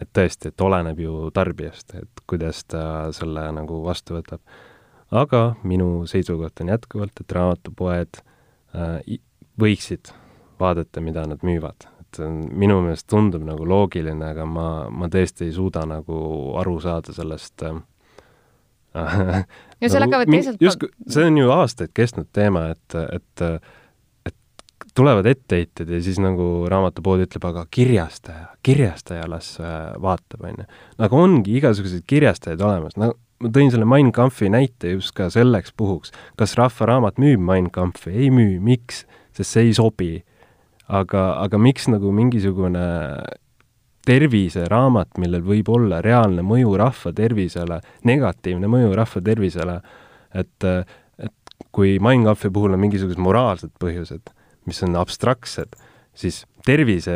et 0.00 0.08
tõesti, 0.16 0.50
et 0.50 0.64
oleneb 0.64 1.00
ju 1.00 1.28
tarbijast, 1.34 1.94
et 2.00 2.22
kuidas 2.30 2.64
ta 2.70 2.82
selle 3.12 3.44
nagu 3.52 3.82
vastu 3.84 4.16
võtab. 4.16 4.40
aga 5.10 5.56
minu 5.66 6.06
seisukoht 6.06 6.60
on 6.62 6.72
jätkuvalt, 6.72 7.20
et 7.20 7.32
raamatupoed 7.36 8.20
äh, 8.74 9.18
võiksid 9.60 10.12
vaadata, 10.60 11.02
mida 11.04 11.26
nad 11.28 11.42
müüvad. 11.46 11.88
et 12.00 12.18
minu 12.58 12.80
meelest 12.82 13.06
tundub 13.06 13.44
nagu 13.46 13.66
loogiline, 13.68 14.32
aga 14.32 14.44
ma, 14.46 14.68
ma 14.90 15.06
tõesti 15.06 15.46
ei 15.46 15.52
suuda 15.54 15.84
nagu 15.86 16.16
aru 16.58 16.80
saada 16.82 17.14
sellest 17.14 17.62
äh, 17.62 17.76
ja 19.80 19.90
seal 19.90 20.02
nagu, 20.02 20.16
hakkavad 20.16 20.32
teiselt 20.34 20.64
just, 20.64 20.88
see 21.06 21.28
on 21.30 21.38
ju 21.38 21.52
aastaid 21.54 21.94
kestnud 21.94 22.26
teema, 22.34 22.66
et, 22.74 22.98
et 23.14 23.44
tulevad 24.94 25.26
etteheited 25.26 25.88
ja 25.88 26.02
siis 26.02 26.18
nagu 26.22 26.66
raamatupood 26.70 27.22
ütleb, 27.24 27.44
aga 27.50 27.64
kirjastaja, 27.70 28.48
kirjastaja 28.66 29.26
las 29.30 29.54
äh, 29.62 29.92
vaatab, 30.02 30.44
on 30.44 30.62
ju. 30.62 30.68
aga 30.98 31.24
ongi 31.24 31.56
igasuguseid 31.60 32.06
kirjastajaid 32.10 32.62
olemas, 32.66 32.96
no 33.00 33.12
ma 33.40 33.52
tõin 33.54 33.70
selle 33.72 33.88
Mein 33.88 34.10
Kampfi 34.12 34.50
näite 34.52 34.94
just 34.96 35.14
ka 35.16 35.30
selleks 35.32 35.72
puhuks, 35.76 36.12
kas 36.40 36.56
Rahva 36.58 36.90
Raamat 36.90 37.20
müüb 37.22 37.40
Mein 37.44 37.70
Kampfi, 37.72 38.12
ei 38.12 38.30
müü, 38.34 38.58
miks? 38.64 39.06
sest 39.36 39.54
see 39.54 39.68
ei 39.68 39.74
sobi 39.76 40.10
aga, 40.90 41.24
aga 41.44 41.60
miks 41.62 41.88
nagu 41.90 42.12
mingisugune 42.14 42.84
terviseraamat, 44.08 45.18
millel 45.20 45.44
võib 45.44 45.68
olla 45.74 46.00
reaalne 46.04 46.42
mõju 46.46 46.72
rahva 46.80 47.12
tervisele, 47.16 47.80
negatiivne 48.08 48.70
mõju 48.70 48.94
rahva 48.96 49.22
tervisele, 49.24 49.76
et, 50.32 50.66
et 51.20 51.68
kui 51.74 51.98
Mein 52.02 52.24
Kampfi 52.26 52.50
puhul 52.52 52.74
on 52.74 52.82
mingisugused 52.82 53.20
moraalsed 53.20 53.74
põhjused, 53.82 54.32
mis 54.68 54.80
on 54.86 54.96
abstraktsed, 54.98 55.76
siis 56.16 56.42
tervise 56.66 57.14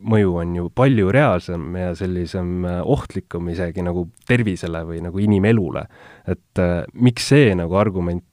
mõju 0.00 0.38
on 0.42 0.54
ju 0.56 0.70
palju 0.74 1.10
reaalsem 1.14 1.76
ja 1.78 1.92
sellisem 1.98 2.64
ohtlikum 2.66 3.50
isegi 3.52 3.84
nagu 3.86 4.06
tervisele 4.26 4.82
või 4.88 5.02
nagu 5.04 5.20
inimelule. 5.22 5.84
et 6.26 6.58
äh, 6.58 6.82
miks 6.94 7.28
see 7.30 7.54
nagu 7.54 7.76
argument 7.76 8.24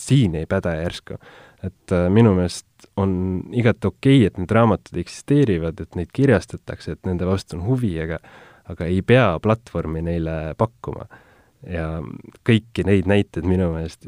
siin 0.00 0.34
ei 0.34 0.46
päde 0.46 0.74
järsku? 0.80 1.18
et 1.62 1.92
äh, 1.92 2.08
minu 2.10 2.34
meelest 2.34 2.66
on 2.96 3.12
igati 3.52 3.86
okei 3.86 4.20
okay,, 4.20 4.26
et 4.26 4.38
need 4.38 4.52
raamatud 4.54 5.00
eksisteerivad, 5.02 5.80
et 5.80 5.98
neid 5.98 6.12
kirjastatakse, 6.12 6.96
et 6.96 7.08
nende 7.08 7.28
vastu 7.28 7.58
on 7.58 7.66
huvi, 7.66 7.96
aga 8.02 8.20
aga 8.70 8.86
ei 8.86 9.02
pea 9.02 9.34
platvormi 9.42 10.02
neile 10.06 10.36
pakkuma 10.58 11.08
ja 11.68 11.98
kõiki 12.46 12.84
neid 12.88 13.08
näiteid 13.10 13.44
minu 13.44 13.66
meelest 13.74 14.06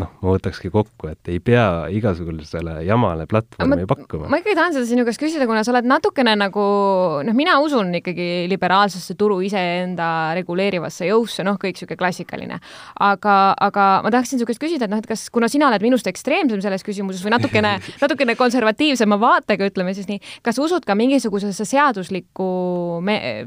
noh, 0.00 0.08
ma 0.08 0.30
võtakski 0.30 0.70
kokku, 0.72 1.10
et 1.12 1.28
ei 1.28 1.40
pea 1.44 1.84
igasugusele 1.92 2.78
jamale 2.86 3.26
platvormi 3.28 3.82
ma, 3.82 3.88
pakkuma. 3.90 4.30
ma 4.32 4.40
ikkagi 4.40 4.56
tahan 4.56 4.72
seda 4.76 4.88
sinu 4.88 5.04
käest 5.04 5.20
küsida, 5.20 5.44
kuna 5.48 5.60
sa 5.66 5.74
oled 5.74 5.88
natukene 5.90 6.32
nagu 6.40 6.64
noh, 7.26 7.36
mina 7.36 7.58
usun 7.60 7.92
ikkagi 8.00 8.46
liberaalsesse 8.48 9.18
turu 9.20 9.36
iseenda 9.44 10.06
reguleerivasse 10.38 11.10
jõusse, 11.10 11.44
noh, 11.44 11.58
kõik 11.60 11.76
niisugune 11.76 12.00
klassikaline. 12.00 12.58
aga, 13.04 13.36
aga 13.68 13.86
ma 14.06 14.14
tahaksin 14.14 14.40
su 14.40 14.48
käest 14.48 14.62
küsida, 14.62 14.88
et 14.88 14.94
noh, 14.94 15.02
et 15.04 15.10
kas, 15.10 15.26
kuna 15.34 15.50
sina 15.52 15.68
oled 15.68 15.84
minust 15.84 16.08
ekstreemsem 16.08 16.64
selles 16.64 16.86
küsimuses 16.86 17.20
või 17.26 17.36
natukene 17.36 17.76
natukene 18.04 18.38
konservatiivsema 18.40 19.20
vaatega, 19.20 19.68
ütleme 19.68 19.92
siis 19.92 20.08
nii, 20.08 20.22
kas 20.46 20.62
usud 20.62 20.88
ka 20.88 20.96
mingisugusesse 20.96 21.68
seaduslikku, 21.68 22.48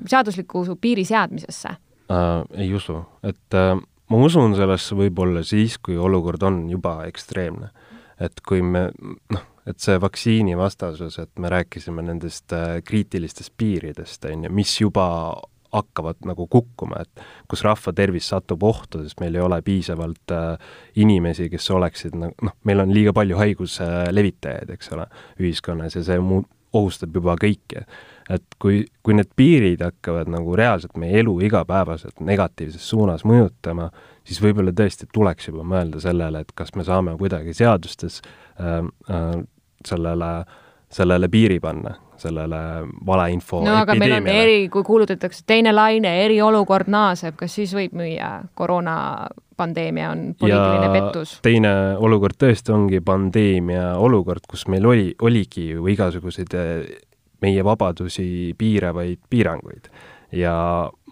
seadusliku 0.05 0.65
piiri 0.77 1.09
seadmisesse? 1.09 1.73
Äh,? 2.11 2.63
ei 2.63 2.73
usu, 2.73 3.01
et 3.23 3.57
äh, 3.57 3.75
ma 4.09 4.23
usun 4.23 4.55
sellesse 4.57 4.97
võib-olla 4.97 5.43
siis, 5.47 5.77
kui 5.83 5.97
olukord 5.97 6.43
on 6.47 6.65
juba 6.71 7.01
ekstreemne. 7.07 7.69
et 8.19 8.41
kui 8.41 8.63
me 8.65 8.87
noh, 9.33 9.43
et 9.67 9.83
see 9.83 9.99
vaktsiinivastasus, 10.01 11.19
et 11.19 11.39
me 11.39 11.51
rääkisime 11.51 12.01
nendest 12.05 12.53
äh, 12.55 12.79
kriitilistest 12.85 13.53
piiridest, 13.57 14.25
on 14.25 14.47
ju, 14.47 14.53
mis 14.53 14.73
juba 14.81 15.07
hakkavad 15.73 16.23
nagu 16.25 16.47
kukkuma, 16.47 17.01
et 17.03 17.23
kus 17.51 17.61
rahva 17.67 17.91
tervis 17.93 18.29
satub 18.31 18.63
ohtu, 18.63 19.03
sest 19.03 19.19
meil 19.19 19.35
ei 19.35 19.43
ole 19.43 19.59
piisavalt 19.65 20.33
äh, 20.33 20.69
inimesi, 21.03 21.49
kes 21.51 21.69
oleksid 21.75 22.15
nagu 22.17 22.47
noh, 22.47 22.55
meil 22.67 22.83
on 22.83 22.93
liiga 22.95 23.13
palju 23.15 23.39
haiguse 23.39 23.87
levitajaid, 24.15 24.71
eks 24.77 24.93
ole, 24.95 25.09
ühiskonnas 25.41 25.99
ja 25.99 26.05
see 26.07 26.21
mu-, 26.23 26.45
ohustab 26.77 27.15
juba 27.19 27.35
kõiki. 27.39 27.83
Et 28.29 28.43
kui, 28.61 28.81
kui 29.03 29.15
need 29.15 29.29
piirid 29.39 29.81
hakkavad 29.85 30.29
nagu 30.31 30.55
reaalselt 30.59 30.97
meie 30.99 31.21
elu 31.21 31.37
igapäevaselt 31.47 32.19
negatiivses 32.27 32.89
suunas 32.89 33.23
mõjutama, 33.27 33.89
siis 34.27 34.41
võib-olla 34.43 34.73
tõesti 34.75 35.07
tuleks 35.13 35.49
juba 35.51 35.63
mõelda 35.67 36.01
sellele, 36.03 36.43
et 36.43 36.51
kas 36.57 36.75
me 36.75 36.85
saame 36.87 37.15
kuidagi 37.19 37.55
seadustes 37.57 38.19
äh, 38.59 38.81
äh, 39.11 39.31
sellele, 39.85 40.31
sellele 40.91 41.31
piiri 41.31 41.59
panna, 41.63 41.95
sellele 42.17 42.61
valeinfo 43.07 43.61
no 43.63 43.79
aga 43.79 43.95
meil 43.95 44.17
on 44.19 44.29
eri, 44.31 44.61
kui 44.73 44.83
kuulutatakse 44.83 45.45
teine 45.47 45.71
laine, 45.75 46.17
eriolukord 46.25 46.91
naaseb, 46.91 47.37
kas 47.39 47.55
siis 47.59 47.75
võib 47.77 47.95
müüa 47.95 48.31
koroonapandeemia 48.57 50.11
on 50.11 50.23
poliitiline 50.39 50.91
pettus? 50.91 51.37
teine 51.45 51.73
olukord 52.03 52.39
tõesti 52.43 52.75
ongi 52.75 53.03
pandeemia 53.05 53.93
olukord, 54.03 54.43
kus 54.49 54.67
meil 54.67 54.89
oli, 54.89 55.11
oligi 55.23 55.69
ju 55.71 55.87
igasuguseid 55.95 56.57
meie 57.41 57.63
vabadusi 57.63 58.53
piiravaid 58.57 59.19
piiranguid. 59.29 59.91
ja 60.31 60.53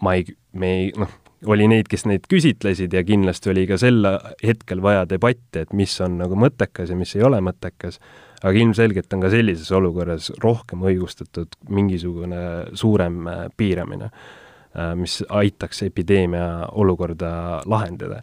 ma 0.02 0.14
ei, 0.14 0.26
me 0.52 0.72
ei, 0.78 0.92
noh, 0.96 1.12
oli 1.46 1.66
neid, 1.70 1.88
kes 1.90 2.06
neid 2.08 2.26
küsitlesid 2.30 2.94
ja 2.94 3.02
kindlasti 3.06 3.50
oli 3.52 3.66
ka 3.68 3.78
sel 3.80 4.04
hetkel 4.44 4.82
vaja 4.84 5.04
debatti, 5.08 5.62
et 5.62 5.74
mis 5.76 5.92
on 6.04 6.18
nagu 6.20 6.38
mõttekas 6.38 6.90
ja 6.92 6.96
mis 6.98 7.14
ei 7.16 7.24
ole 7.26 7.40
mõttekas, 7.44 8.00
aga 8.42 8.56
ilmselgelt 8.60 9.12
on 9.14 9.24
ka 9.24 9.30
sellises 9.32 9.70
olukorras 9.74 10.30
rohkem 10.42 10.84
õigustatud 10.86 11.56
mingisugune 11.72 12.40
suurem 12.76 13.26
äh, 13.30 13.44
piiramine, 13.56 14.10
äh, 14.10 14.94
mis 14.98 15.20
aitaks 15.28 15.84
epideemia 15.88 16.68
olukorda 16.72 17.62
lahendada. 17.66 18.22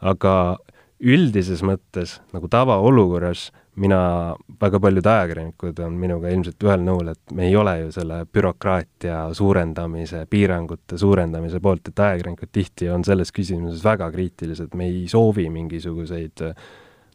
aga 0.00 0.58
üldises 1.00 1.62
mõttes 1.64 2.18
nagu 2.32 2.48
tavaolukorras 2.52 3.50
mina, 3.76 4.00
väga 4.60 4.80
paljud 4.80 5.06
ajakirjanikud 5.06 5.80
on 5.84 5.96
minuga 6.00 6.30
ilmselt 6.32 6.64
ühel 6.64 6.84
nõul, 6.84 7.10
et 7.12 7.34
me 7.36 7.48
ei 7.48 7.56
ole 7.56 7.74
ju 7.82 7.90
selle 7.94 8.22
bürokraatia 8.32 9.18
suurendamise, 9.36 10.24
piirangute 10.30 10.98
suurendamise 11.00 11.60
poolt, 11.60 11.90
et 11.90 12.04
ajakirjanikud 12.06 12.52
tihti 12.52 12.90
on 12.92 13.04
selles 13.04 13.32
küsimuses 13.36 13.84
väga 13.84 14.08
kriitilised, 14.14 14.72
me 14.74 14.88
ei 14.88 15.04
soovi 15.12 15.48
mingisuguseid 15.52 16.44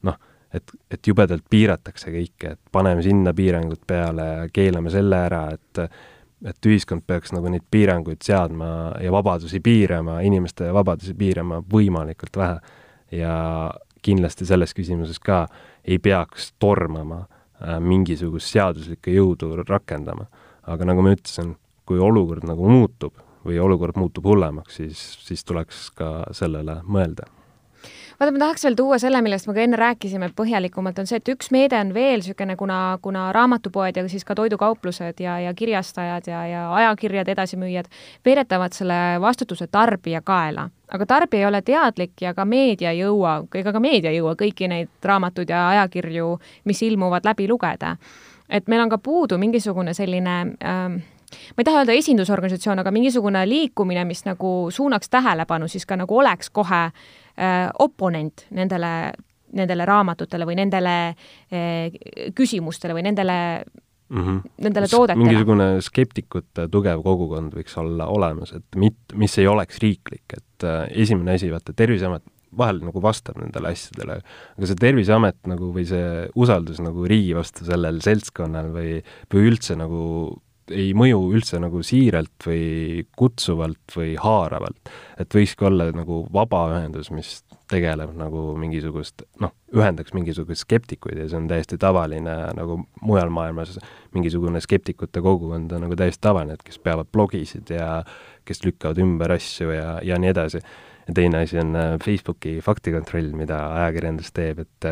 noh, 0.08 0.22
et, 0.54 0.76
et 0.92 1.08
jubedalt 1.08 1.46
piiratakse 1.50 2.14
kõike, 2.14 2.56
et 2.56 2.72
paneme 2.72 3.04
sinna 3.06 3.34
piirangud 3.34 3.82
peale 3.88 4.50
keelame 4.54 4.94
selle 4.94 5.26
ära, 5.28 5.46
et 5.58 5.86
et 6.42 6.66
ühiskond 6.66 7.04
peaks 7.06 7.30
nagu 7.36 7.52
neid 7.54 7.62
piiranguid 7.70 8.24
seadma 8.26 8.96
ja 8.98 9.12
vabadusi 9.14 9.60
piirama, 9.62 10.24
inimeste 10.26 10.72
vabadusi 10.74 11.14
piirama 11.14 11.60
võimalikult 11.70 12.38
vähe. 12.38 12.56
ja 13.12 13.34
kindlasti 14.02 14.46
selles 14.48 14.74
küsimuses 14.74 15.20
ka 15.20 15.44
ei 15.86 16.00
peaks 16.00 16.54
tormama 16.60 17.24
äh, 17.26 17.80
mingisugust 17.80 18.54
seaduslikku 18.54 19.16
jõudu 19.16 19.56
rakendama. 19.68 20.26
aga 20.62 20.86
nagu 20.86 21.02
ma 21.02 21.16
ütlesin, 21.16 21.56
kui 21.86 22.00
olukord 22.00 22.46
nagu 22.48 22.70
muutub 22.70 23.14
või 23.46 23.58
olukord 23.60 23.98
muutub 23.98 24.26
hullemaks, 24.26 24.76
siis, 24.76 25.00
siis 25.26 25.44
tuleks 25.44 25.90
ka 25.98 26.12
sellele 26.38 26.82
mõelda 26.86 27.26
vaata, 28.22 28.34
ma 28.36 28.42
tahaks 28.44 28.66
veel 28.66 28.76
tuua 28.78 28.98
selle, 29.02 29.22
millest 29.26 29.48
me 29.50 29.56
ka 29.56 29.64
enne 29.64 29.80
rääkisime 29.80 30.30
põhjalikumalt, 30.38 31.00
on 31.02 31.10
see, 31.10 31.18
et 31.22 31.32
üks 31.34 31.50
meede 31.54 31.80
on 31.80 31.94
veel 31.96 32.22
niisugune, 32.22 32.56
kuna, 32.60 32.80
kuna 33.02 33.30
raamatupoed 33.36 33.98
ja 33.98 34.06
siis 34.12 34.26
ka 34.28 34.36
toidukauplused 34.38 35.24
ja, 35.24 35.40
ja 35.42 35.54
kirjastajad 35.58 36.30
ja, 36.30 36.44
ja 36.48 36.68
ajakirjade 36.82 37.34
edasimüüjad 37.34 37.90
veeretavad 38.26 38.78
selle 38.78 39.00
vastutuse 39.22 39.68
tarbija 39.68 40.22
kaela. 40.22 40.70
Aga 40.92 41.06
tarbija 41.06 41.46
ei 41.46 41.48
ole 41.48 41.62
teadlik 41.62 42.22
ja 42.22 42.34
ka 42.34 42.46
meedia 42.46 42.92
ei 42.92 43.02
jõua, 43.04 43.38
ega 43.56 43.74
ka 43.74 43.80
meedia 43.80 44.12
ei 44.12 44.20
jõua 44.20 44.36
kõiki 44.40 44.68
neid 44.72 45.08
raamatuid 45.08 45.50
ja 45.50 45.68
ajakirju, 45.70 46.36
mis 46.66 46.82
ilmuvad, 46.88 47.26
läbi 47.26 47.48
lugeda. 47.48 47.96
et 48.50 48.68
meil 48.68 48.82
on 48.82 48.90
ka 48.90 48.98
puudu 48.98 49.38
mingisugune 49.38 49.94
selline 49.94 50.38
ähm, 50.60 51.02
ma 51.32 51.62
ei 51.62 51.68
taha 51.68 51.82
öelda 51.82 51.96
esindusorganisatsioon, 51.96 52.80
aga 52.84 52.92
mingisugune 52.92 53.44
liikumine, 53.48 54.06
mis 54.06 54.26
nagu 54.28 54.70
suunaks 54.72 55.10
tähelepanu, 55.10 55.68
siis 55.72 55.86
ka 55.86 55.96
nagu 55.96 56.18
oleks 56.18 56.50
kohe 56.50 56.82
äh, 56.88 57.70
oponent 57.80 58.46
nendele, 58.52 59.14
nendele 59.56 59.88
raamatutele 59.88 60.48
või 60.50 60.60
nendele 60.60 60.96
äh, 61.08 61.96
küsimustele 62.36 62.98
või 62.98 63.06
nendele 63.08 63.38
mm, 64.12 64.22
-hmm. 64.22 64.40
nendele 64.68 64.88
toodetele. 64.92 65.24
mingisugune 65.24 65.70
skeptikute 65.82 66.68
tugev 66.72 67.04
kogukond 67.04 67.56
võiks 67.56 67.78
olla 67.80 68.08
olemas, 68.12 68.54
et 68.58 68.76
mit-, 68.76 69.16
mis 69.16 69.38
ei 69.40 69.48
oleks 69.48 69.80
riiklik, 69.84 70.26
et 70.38 70.46
äh, 70.68 70.86
esimene 71.04 71.38
asi, 71.38 71.52
vaata, 71.54 71.76
Terviseamet 71.78 72.26
vahel 72.58 72.82
nagu 72.84 73.02
vastab 73.04 73.38
nendele 73.40 73.72
asjadele, 73.72 74.20
aga 74.58 74.70
see 74.70 74.80
Terviseamet 74.80 75.40
nagu 75.48 75.72
või 75.76 75.86
see 75.88 76.28
usaldus 76.40 76.82
nagu 76.84 77.06
riigi 77.08 77.36
vastu 77.38 77.68
sellel 77.68 78.02
seltskonnal 78.04 78.72
või, 78.76 78.98
või 79.32 79.52
üldse 79.52 79.78
nagu 79.80 80.02
ei 80.72 80.92
mõju 80.96 81.22
üldse 81.36 81.60
nagu 81.60 81.82
siiralt 81.84 82.46
või 82.48 83.04
kutsuvalt 83.18 83.96
või 83.96 84.14
haaravalt. 84.20 84.92
et 85.20 85.36
võikski 85.36 85.68
olla 85.68 85.90
nagu 85.96 86.26
vabaühendus, 86.32 87.12
mis 87.12 87.42
tegeleb 87.72 88.14
nagu 88.20 88.52
mingisugust, 88.60 89.24
noh, 89.42 89.54
ühendaks 89.76 90.14
mingisuguseid 90.16 90.62
skeptikuid 90.62 91.22
ja 91.24 91.28
see 91.32 91.40
on 91.40 91.48
täiesti 91.50 91.80
tavaline 91.82 92.36
nagu 92.58 92.82
mujal 93.02 93.32
maailmas, 93.34 93.78
mingisugune 94.16 94.62
skeptikute 94.64 95.24
kogukond 95.24 95.72
on 95.76 95.86
nagu 95.88 95.98
täiesti 96.00 96.24
tavaline, 96.28 96.58
et 96.58 96.64
kes 96.68 96.80
peavad 96.84 97.10
blogisid 97.12 97.72
ja 97.74 98.02
kes 98.48 98.64
lükkavad 98.66 99.02
ümber 99.02 99.36
asju 99.38 99.72
ja, 99.76 99.98
ja 100.06 100.20
nii 100.20 100.34
edasi. 100.34 100.64
ja 101.08 101.14
teine 101.18 101.44
asi 101.46 101.60
on 101.60 101.76
äh, 101.76 101.98
Facebooki 102.04 102.60
faktikontroll, 102.62 103.32
mida 103.38 103.64
ajakirjandus 103.82 104.32
teeb, 104.36 104.66
et 104.66 104.92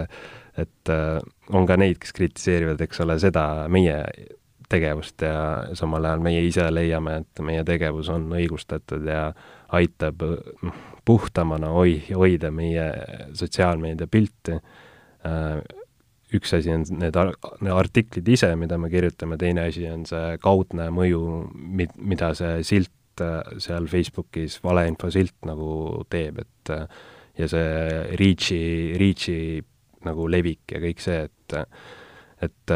et 0.59 0.91
äh, 0.91 1.21
on 1.55 1.67
ka 1.67 1.77
neid, 1.79 1.99
kes 2.01 2.11
kritiseerivad, 2.17 2.81
eks 2.83 2.99
ole, 3.05 3.15
seda 3.21 3.45
meie 3.71 4.01
tegevust 4.69 5.23
ja 5.25 5.73
samal 5.77 6.05
ajal 6.05 6.21
meie 6.23 6.43
ise 6.45 6.67
leiame, 6.71 7.19
et 7.23 7.41
meie 7.45 7.63
tegevus 7.67 8.09
on 8.13 8.27
õigustatud 8.37 9.07
ja 9.09 9.29
aitab 9.75 10.23
noh, 10.25 10.79
puhtamana 11.05 11.71
hoi-, 11.73 12.03
hoida 12.13 12.51
meie 12.53 12.85
sotsiaalmeedia 13.37 14.09
pilti. 14.11 14.59
Äh, 15.25 15.59
üks 16.37 16.53
asi 16.53 16.69
on 16.73 16.85
need 17.01 17.17
artiklid 17.73 18.27
ise, 18.29 18.51
mida 18.59 18.77
me 18.77 18.91
kirjutame, 18.93 19.39
teine 19.41 19.65
asi 19.71 19.87
on 19.89 20.05
see 20.09 20.37
kaudne 20.43 20.89
mõju, 20.93 21.23
mid-, 21.53 21.97
mida 21.97 22.31
see 22.37 22.61
silt 22.67 23.25
äh, 23.25 23.41
seal 23.57 23.89
Facebookis, 23.89 24.59
valeinfo 24.63 25.09
silt 25.13 25.37
nagu 25.49 26.05
teeb, 26.13 26.43
et 26.45 26.73
ja 27.39 27.47
see 27.49 28.15
reach'i, 28.19 28.61
reach'i 28.99 29.39
nagu 30.05 30.29
levik 30.31 30.75
ja 30.75 30.81
kõik 30.83 31.01
see, 31.03 31.25
et 31.25 31.59
et 32.39 32.71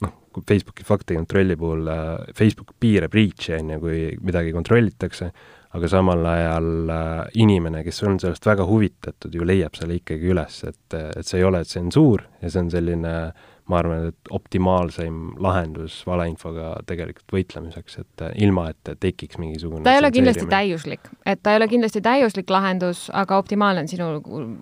noh, 0.00 0.12
Facebooki 0.48 0.86
faktikontrolli 0.88 1.56
puhul 1.60 1.88
äh, 1.92 2.30
Facebook 2.38 2.74
piirab 2.80 3.14
reach'i, 3.14 3.56
on 3.58 3.74
ju, 3.74 3.80
kui 3.82 3.98
midagi 4.24 4.54
kontrollitakse, 4.56 5.32
aga 5.76 5.88
samal 5.88 6.26
ajal 6.32 6.92
äh, 6.92 7.22
inimene, 7.44 7.84
kes 7.84 8.02
on 8.08 8.18
sellest 8.22 8.46
väga 8.48 8.66
huvitatud, 8.68 9.32
ju 9.34 9.46
leiab 9.48 9.76
selle 9.78 10.00
ikkagi 10.00 10.32
üles, 10.32 10.62
et, 10.68 10.84
et 10.96 11.26
see 11.26 11.40
ei 11.40 11.48
ole 11.48 11.64
tsensuur 11.64 12.24
ja 12.42 12.52
see 12.52 12.64
on 12.64 12.72
selline 12.72 13.16
äh, 13.28 13.50
ma 13.72 13.80
arvan, 13.80 14.08
et 14.12 14.30
optimaalseim 14.34 15.18
lahendus 15.42 16.00
valeinfoga 16.08 16.74
tegelikult 16.88 17.34
võitlemiseks, 17.34 17.98
et 18.02 18.24
äh, 18.26 18.34
ilma, 18.44 18.68
et 18.72 18.92
tekiks 19.00 19.40
mingisugune 19.40 19.84
ta 19.86 19.94
ei 19.96 20.02
ole 20.02 20.12
kindlasti 20.14 20.46
täiuslik, 20.50 21.08
et 21.26 21.42
ta 21.42 21.54
ei 21.54 21.60
ole 21.60 21.68
kindlasti 21.70 22.02
täiuslik 22.04 22.52
lahendus, 22.52 23.06
aga 23.16 23.38
optimaalne 23.40 23.84
on 23.84 23.90
sinu 23.90 24.10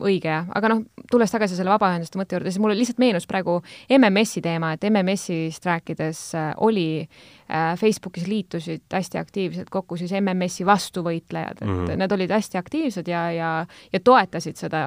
õige, 0.06 0.36
aga 0.54 0.72
noh, 0.72 0.84
tulles 1.10 1.34
tagasi 1.34 1.58
selle 1.58 1.74
vabaühenduste 1.74 2.20
mõtte 2.20 2.38
juurde, 2.38 2.52
siis 2.52 2.62
mulle 2.62 2.78
lihtsalt 2.78 3.02
meenus 3.02 3.28
praegu 3.30 3.58
MMS-i 3.98 4.44
teema, 4.44 4.74
et 4.76 4.88
MMS-ist 4.88 5.66
rääkides 5.66 6.24
äh, 6.38 6.50
oli 6.62 6.88
äh, 7.02 7.72
Facebookis 7.80 8.28
liitusid 8.30 8.86
hästi 8.94 9.20
aktiivselt 9.20 9.70
kokku 9.74 9.98
siis 10.00 10.14
MMS-i 10.20 10.66
vastuvõitlejad, 10.68 11.60
et 11.62 11.68
mm 11.68 11.86
-hmm. 11.86 12.04
nad 12.04 12.12
olid 12.12 12.30
hästi 12.30 12.58
aktiivsed 12.58 13.08
ja, 13.08 13.30
ja, 13.34 13.54
ja 13.92 14.00
toetasid 14.00 14.56
seda 14.60 14.84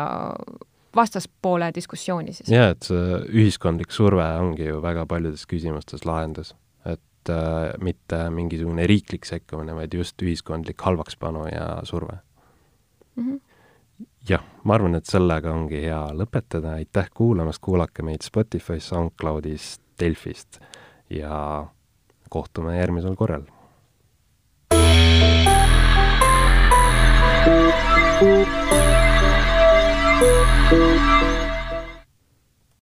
vastaspoole 0.96 1.72
diskussiooni 1.76 2.34
siis. 2.34 2.50
jaa, 2.52 2.74
et 2.74 2.90
see 2.90 3.22
ühiskondlik 3.34 3.94
surve 3.94 4.26
ongi 4.42 4.68
ju 4.68 4.82
väga 4.84 5.06
paljudes 5.10 5.48
küsimustes 5.50 6.06
lahendus. 6.06 6.54
et 6.86 7.32
äh, 7.32 7.74
mitte 7.82 8.30
mingisugune 8.30 8.88
riiklik 8.88 9.26
sekkumine, 9.26 9.76
vaid 9.76 9.94
just 9.94 10.22
ühiskondlik 10.22 10.82
halvakspanu 10.82 11.48
ja 11.52 11.80
surve 11.84 12.20
mm. 13.16 13.32
-hmm 13.32 13.42
jah, 14.30 14.44
ma 14.64 14.76
arvan, 14.78 14.96
et 14.96 15.06
sellega 15.06 15.52
ongi 15.52 15.82
hea 15.84 16.02
lõpetada, 16.16 16.78
aitäh 16.80 17.10
kuulamast, 17.14 17.60
kuulake 17.62 18.04
meid 18.04 18.24
Spotify's, 18.24 18.88
SoundCloudis, 18.88 19.80
Delfist 20.00 20.60
ja 21.10 21.68
kohtume 22.30 22.78
järgmisel 22.78 23.16
korral. 23.16 23.44
thank 28.24 28.88
you 28.88 28.93
Thank 30.70 31.22
you. 31.22 31.23